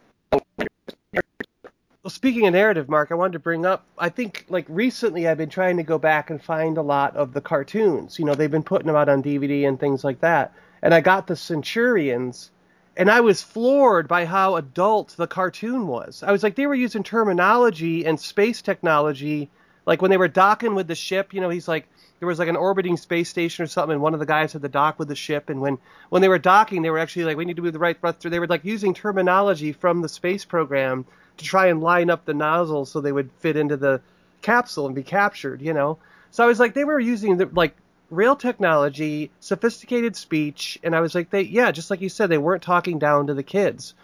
[2.07, 3.85] Well, speaking of narrative, Mark, I wanted to bring up.
[3.99, 7.33] I think like recently, I've been trying to go back and find a lot of
[7.33, 8.17] the cartoons.
[8.21, 10.55] You know, they've been putting them out on DVD and things like that.
[10.83, 12.53] And I got the Centurions,
[12.97, 16.23] and I was floored by how adult the cartoon was.
[16.23, 19.51] I was like, they were using terminology and space technology,
[19.85, 21.35] like when they were docking with the ship.
[21.35, 21.89] You know, he's like,
[22.21, 24.63] there was like an orbiting space station or something, and one of the guys had
[24.63, 25.51] to dock with the ship.
[25.51, 25.79] And when
[26.11, 28.31] when they were docking, they were actually like, we need to move the right thruster.
[28.31, 31.05] They were like using terminology from the space program
[31.37, 34.01] to try and line up the nozzles so they would fit into the
[34.43, 35.99] capsule and be captured, you know.
[36.31, 37.75] So I was like, they were using the, like
[38.11, 42.39] real technology, sophisticated speech, and I was like, they yeah, just like you said, they
[42.39, 43.95] weren't talking down to the kids.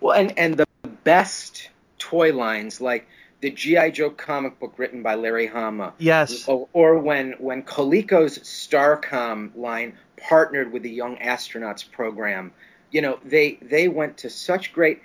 [0.00, 0.66] Well, and and the
[1.04, 3.06] best toy lines like
[3.40, 6.48] the GI Joe comic book written by Larry Hama, Yes.
[6.48, 12.52] or, or when when Coleco's Starcom line partnered with the Young Astronauts program.
[12.90, 15.02] You know, they they went to such great.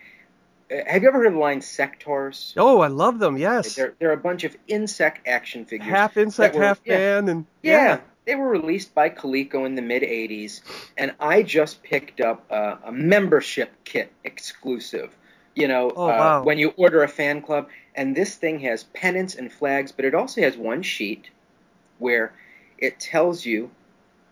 [0.70, 2.54] Have you ever heard of the line Sectaurs?
[2.56, 3.38] Oh, I love them.
[3.38, 3.76] Yes.
[3.76, 5.90] They're, they're a bunch of insect action figures.
[5.90, 6.98] half insect, were- half yeah.
[6.98, 10.62] man, and Yeah, they were released by Coleco in the mid 80s,
[10.98, 15.16] and I just picked up a, a membership kit exclusive.
[15.56, 16.44] You know, Oh, uh, wow.
[16.44, 20.14] when you order a fan club, and this thing has pennants and flags, but it
[20.14, 21.30] also has one sheet
[21.98, 22.34] where
[22.78, 23.72] it tells you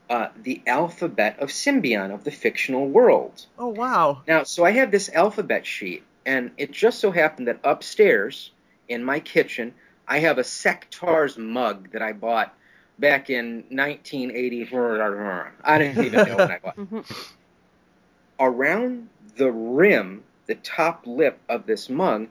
[0.09, 3.45] uh, the alphabet of Symbion of the fictional world.
[3.57, 4.21] Oh wow.
[4.27, 8.51] Now, so I have this alphabet sheet, and it just so happened that upstairs
[8.89, 9.73] in my kitchen,
[10.07, 12.53] I have a Sectaurs mug that I bought
[12.99, 15.53] back in 1984.
[15.63, 16.77] I didn't even know when I bought.
[18.39, 19.07] Around
[19.37, 22.27] the rim, the top lip of this mug,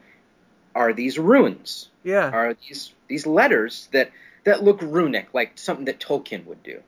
[0.74, 1.88] are these runes.
[2.04, 2.30] Yeah.
[2.30, 4.10] Are these these letters that
[4.44, 6.82] that look runic, like something that Tolkien would do.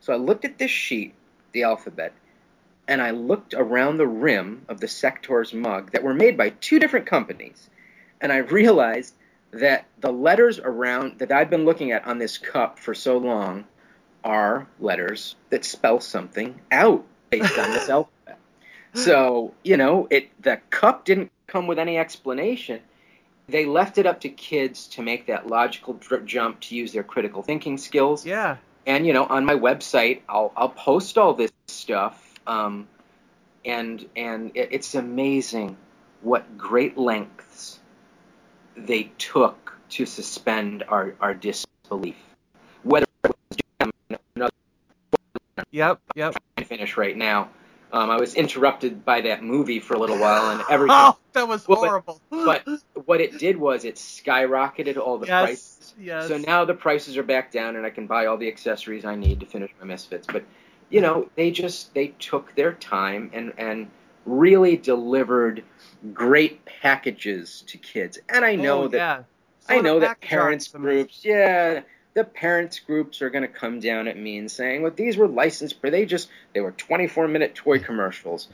[0.00, 1.14] So I looked at this sheet,
[1.52, 2.12] the alphabet,
[2.88, 6.78] and I looked around the rim of the Sectaurs mug that were made by two
[6.78, 7.68] different companies,
[8.20, 9.14] and I realized
[9.52, 13.64] that the letters around that I've been looking at on this cup for so long
[14.24, 18.38] are letters that spell something out based on this alphabet.
[18.94, 22.80] So, you know, it the cup didn't come with any explanation.
[23.48, 27.42] They left it up to kids to make that logical jump to use their critical
[27.42, 28.56] thinking skills Yeah.
[28.86, 32.88] and you know on my website i'll i'll post all this stuff um,
[33.64, 35.76] and and it, it's amazing
[36.22, 37.78] what great lengths
[38.76, 42.16] they took to suspend our our disbelief
[42.82, 43.34] whether it
[43.80, 43.90] was
[44.36, 44.50] another
[45.70, 46.00] Yep.
[46.16, 46.34] Yep.
[46.66, 47.48] finish right now
[47.92, 51.46] um, i was interrupted by that movie for a little while and everything Oh, that
[51.48, 52.20] was Well, but- horrible.
[52.30, 52.66] but
[53.06, 55.42] what it did was it skyrocketed all the yes.
[55.44, 56.26] prices Yes.
[56.28, 59.14] So now the prices are back down, and I can buy all the accessories I
[59.14, 60.26] need to finish my misfits.
[60.26, 60.42] But
[60.90, 63.90] you know, they just they took their time and and
[64.26, 65.64] really delivered
[66.12, 68.18] great packages to kids.
[68.28, 69.24] And I know Oh, that yeah.
[69.68, 71.82] I know that parents groups, yeah,
[72.14, 75.28] the parents groups are going to come down at me and saying, "Well, these were
[75.28, 78.48] licensed, but they just they were 24 minute toy commercials."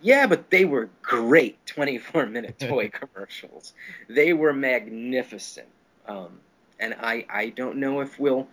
[0.00, 3.72] Yeah, but they were great 24 minute toy commercials.
[4.08, 5.68] They were magnificent.
[6.06, 6.40] Um,
[6.78, 8.48] and I I don't know if we'll,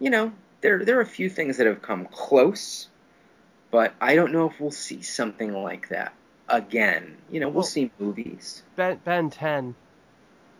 [0.00, 2.88] you know, there there are a few things that have come close,
[3.70, 6.12] but I don't know if we'll see something like that
[6.48, 7.16] again.
[7.30, 8.62] You know, we'll Well- see movies.
[8.76, 9.74] Ben Ben 10.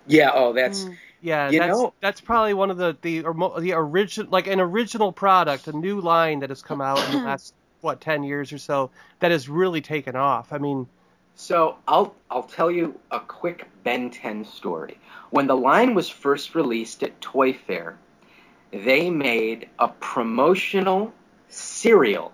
[0.06, 0.96] Yeah, oh, that's Mm.
[1.20, 3.22] Yeah, You that's know- that's probably one of the the
[3.58, 7.18] the original like an original product, a new line that has come out in the
[7.26, 8.90] last what 10 years or so
[9.20, 10.52] that has really taken off.
[10.52, 10.86] I mean,
[11.34, 14.98] So I'll I'll tell you a quick Ben 10 story.
[15.30, 17.96] When the line was first released at Toy Fair,
[18.72, 21.12] they made a promotional
[21.48, 22.32] cereal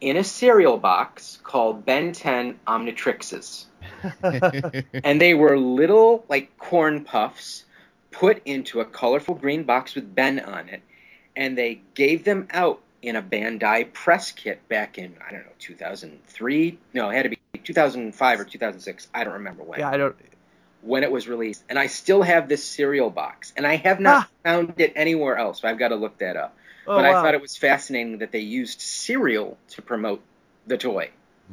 [0.00, 3.66] in a cereal box called Ben 10 Omnitrixes.
[5.04, 7.64] And they were little like corn puffs
[8.10, 10.82] put into a colorful green box with Ben on it,
[11.36, 15.52] and they gave them out in a Bandai press kit back in I don't know
[15.58, 16.78] 2003.
[16.94, 19.08] No, it had to be 2005 or 2006.
[19.12, 20.16] I don't remember when yeah, I don't
[20.84, 24.24] when it was released, and I still have this cereal box, and I have not
[24.24, 24.28] Ah.
[24.44, 25.60] found it anywhere else.
[25.62, 26.56] So I've got to look that up.
[26.86, 30.20] oh, but I thought it was fascinating that they used cereal to promote
[30.66, 31.10] the toy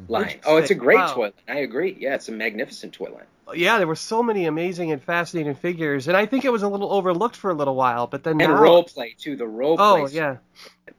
[0.08, 0.38] line.
[0.44, 1.14] Oh, it's a great Wow.
[1.14, 1.32] toy line.
[1.48, 1.96] I agree.
[1.98, 3.26] Yeah, it's a magnificent toy line.
[3.54, 6.68] yeah, there were so many amazing and fascinating figures, and I think it was a
[6.68, 9.36] little overlooked for a little while, but then And now, role play too.
[9.36, 9.84] The role play.
[9.84, 10.36] oh yeah,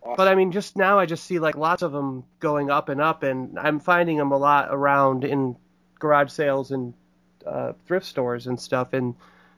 [0.02, 0.16] Awesome.
[0.18, 3.02] but I mean, just now I just see like lots of them going up and
[3.02, 5.56] up, and I'm finding them a lot around in
[6.00, 6.94] garage sales and
[7.46, 9.16] uh, thrift stores and stuff, and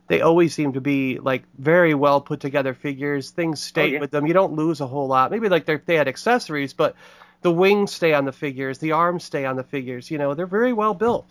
[0.08, 3.32] they always seem to be like very well put together figures.
[3.32, 4.00] Things stay Oh, yeah.
[4.00, 4.28] with them.
[4.28, 5.32] You don't lose a whole lot.
[5.32, 6.96] Maybe like they're- they had accessories, but
[7.42, 10.10] the wings stay on the figures, the arms stay on the figures.
[10.12, 11.30] You know, they're very well built.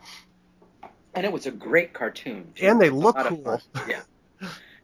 [1.16, 2.52] and it was a great cartoon.
[2.56, 2.66] too.
[2.66, 3.60] And they It was a look cool.
[3.88, 4.00] Yeah,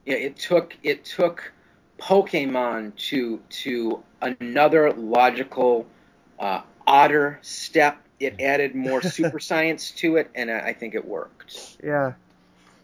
[0.04, 0.14] yeah.
[0.14, 1.52] It took it took
[1.98, 5.86] Pokemon to to another logical,
[6.38, 7.98] uh, odder step.
[8.20, 11.78] It added more super science to it, and I think it worked.
[11.82, 12.12] Yeah.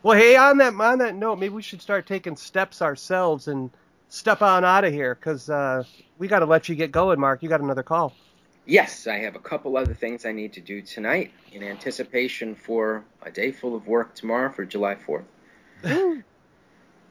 [0.03, 3.71] Well, hey, on that on that note, maybe we should start taking steps ourselves and
[4.09, 5.85] step on out of here because uh,
[6.19, 7.43] we got to let you get going, Mark.
[7.43, 8.15] You got another call.
[8.67, 13.05] Yes, I have a couple other things I need to do tonight in anticipation for
[13.23, 15.25] a day full of work tomorrow for July 4th.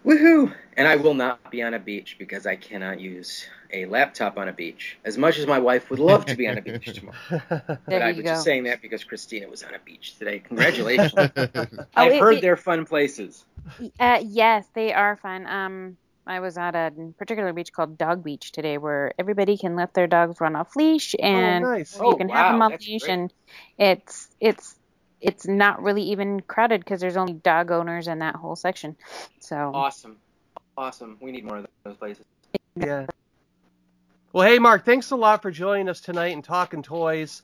[0.05, 0.53] Woohoo!
[0.77, 4.47] And I will not be on a beach because I cannot use a laptop on
[4.49, 4.97] a beach.
[5.03, 7.17] As much as my wife would love to be on a beach tomorrow.
[7.49, 8.23] but There I was go.
[8.23, 10.39] just saying that because Christina was on a beach today.
[10.39, 11.13] Congratulations.
[11.97, 13.45] Oh, I've it- heard it- they're fun places.
[13.99, 15.47] Uh, yes, they are fun.
[15.47, 19.93] Um, I was at a particular beach called Dog Beach today, where everybody can let
[19.93, 21.97] their dogs run off leash, and nice.
[21.99, 23.11] Oh, you can have them wow, off leash, great.
[23.11, 23.33] and
[23.77, 24.75] it's it's
[25.25, 28.95] it's not really even crowded because there's only dog owners in that whole section.
[29.39, 30.17] So Awesome.
[30.77, 31.17] Awesome.
[31.21, 32.25] We need more of those places.
[32.75, 33.07] Yeah.
[34.33, 37.41] Well, hey, Mark, thanks a lot for joining us tonight and talking toys.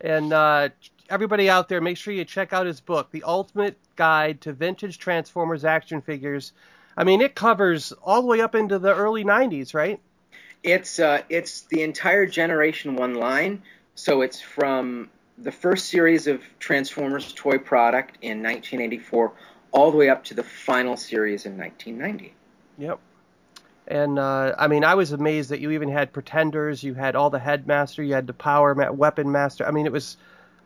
[0.00, 0.70] And uh,
[1.08, 4.98] everybody out there, make sure you check out his book, The Ultimate Guide to Vintage
[4.98, 6.52] Transformers Action Figures.
[6.96, 10.00] I mean, it covers all the way up into the early 90s, right?
[10.62, 13.62] It's uh, it's the entire Generation One line.
[13.94, 15.10] So it's from
[15.42, 19.32] the first series of Transformers toy product in 1984
[19.72, 22.34] all the way up to the final series in 1990.
[22.78, 22.98] Yep.
[23.88, 27.30] And uh, I mean, I was amazed that you even had Pretenders, you had all
[27.30, 29.66] the Headmaster, you had the Power Ma- Weapon Master.
[29.66, 30.16] I mean, it was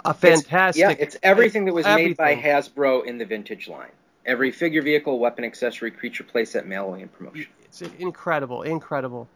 [0.05, 0.81] a It's- fantastic.
[0.81, 2.36] yeah, it's everything that was made by.
[2.36, 3.90] Hasbro in the vintage line.
[4.27, 7.47] Every figure, vehicle, weapon, accessory, creature, playset, mailway, and promotion.
[7.65, 9.28] It's incredible, incredible.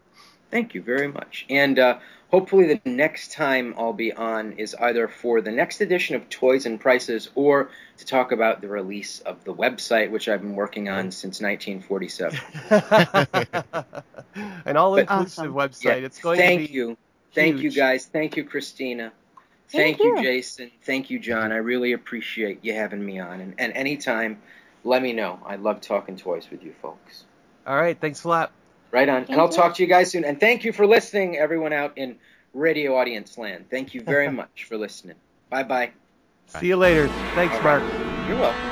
[0.50, 1.46] Thank you very much.
[1.48, 1.98] And uh,
[2.30, 6.66] hopefully, the next time I'll be on is either for the next edition of Toys
[6.66, 10.88] and Prices or to talk about the release of the website, which I've been working
[10.88, 12.38] on since 1947.
[14.64, 15.54] An all-inclusive Awesome.
[15.54, 15.84] website.
[15.84, 16.96] Yeah, It's going Thank to be you.
[17.32, 18.06] Thank you, guys.
[18.06, 19.12] Thank you, Christina.
[19.68, 20.22] Thank Thank, you, you.
[20.22, 20.70] Jason.
[20.82, 21.52] Thank you, John.
[21.52, 23.40] I really appreciate you having me on.
[23.40, 24.42] And, and anytime,
[24.82, 25.38] let me know.
[25.46, 27.24] I love talking toys with you folks.
[27.66, 28.50] All right, thanks a lot.
[28.92, 29.20] Right on.
[29.20, 29.56] Thank and I'll you.
[29.56, 30.24] talk to you guys soon.
[30.24, 32.16] And thank you for listening, everyone out in
[32.54, 33.66] radio audience land.
[33.70, 35.16] Thank you very much for listening.
[35.48, 35.90] Bye bye.
[36.46, 37.08] See you later.
[37.34, 37.82] Thanks, Mark.
[38.28, 38.70] You're welcome.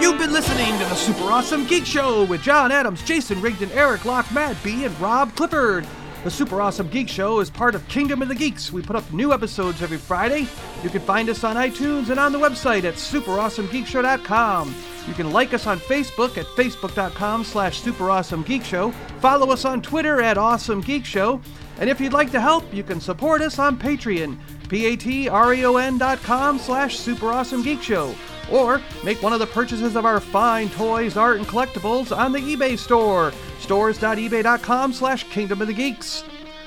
[0.00, 4.04] You've been listening to the Super Awesome Geek Show with John Adams, Jason Rigdon, Eric
[4.04, 5.86] Locke, Matt B, and Rob Clifford.
[6.24, 8.72] The Super Awesome Geek Show is part of Kingdom of the Geeks.
[8.72, 10.46] We put up new episodes every Friday.
[10.82, 14.74] You can find us on iTunes and on the website at superawesomegeekshow.com.
[15.08, 18.92] You can like us on Facebook at facebook.com slash superawesomegeekshow.
[19.20, 21.40] Follow us on Twitter at Awesome Geek Show.
[21.78, 24.36] And if you'd like to help, you can support us on Patreon,
[24.68, 28.14] p-a-t-r-e-o-n dot com slash superawesomegeekshow.
[28.52, 32.40] Or make one of the purchases of our fine toys, art, and collectibles on the
[32.40, 36.24] eBay store, stores.ebay.com slash kingdom of the geeks.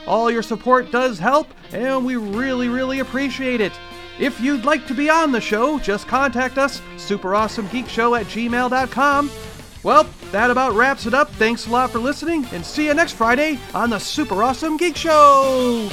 [0.07, 3.73] All your support does help, and we really, really appreciate it.
[4.19, 9.31] If you'd like to be on the show, just contact us, superawesomegeekshow at gmail.com.
[9.83, 11.29] Well, that about wraps it up.
[11.31, 14.95] Thanks a lot for listening, and see you next Friday on the Super Awesome Geek
[14.95, 15.89] Show!